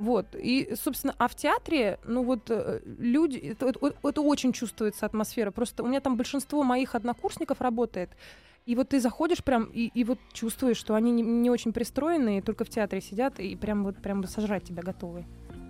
[0.00, 0.26] Вот.
[0.34, 5.50] И, собственно, а в театре, ну вот, э, люди, это, это- это очень чувствуется атмосфера.
[5.50, 8.08] Просто у меня там большинство моих однокурсников работает.
[8.66, 12.40] И вот ты заходишь прям, и, и вот чувствуешь, что они не, не очень пристроенные,
[12.42, 15.24] только в театре сидят и прям вот прям сожрать тебя готовы.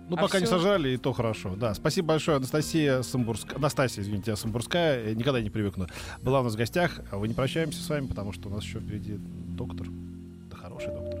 [0.09, 1.55] Ну, А пока не всё- сожрали, и то хорошо.
[1.55, 3.57] Да, спасибо большое, Анастасия Самбурская.
[3.57, 5.09] Анастасия, извините, Самбурская.
[5.09, 5.87] Я никогда не привыкну.
[6.21, 6.99] Была у нас в гостях.
[7.11, 9.17] А вы не прощаемся с вами, потому что у нас еще впереди
[9.57, 9.87] доктор.
[10.49, 11.20] Да хороший доктор.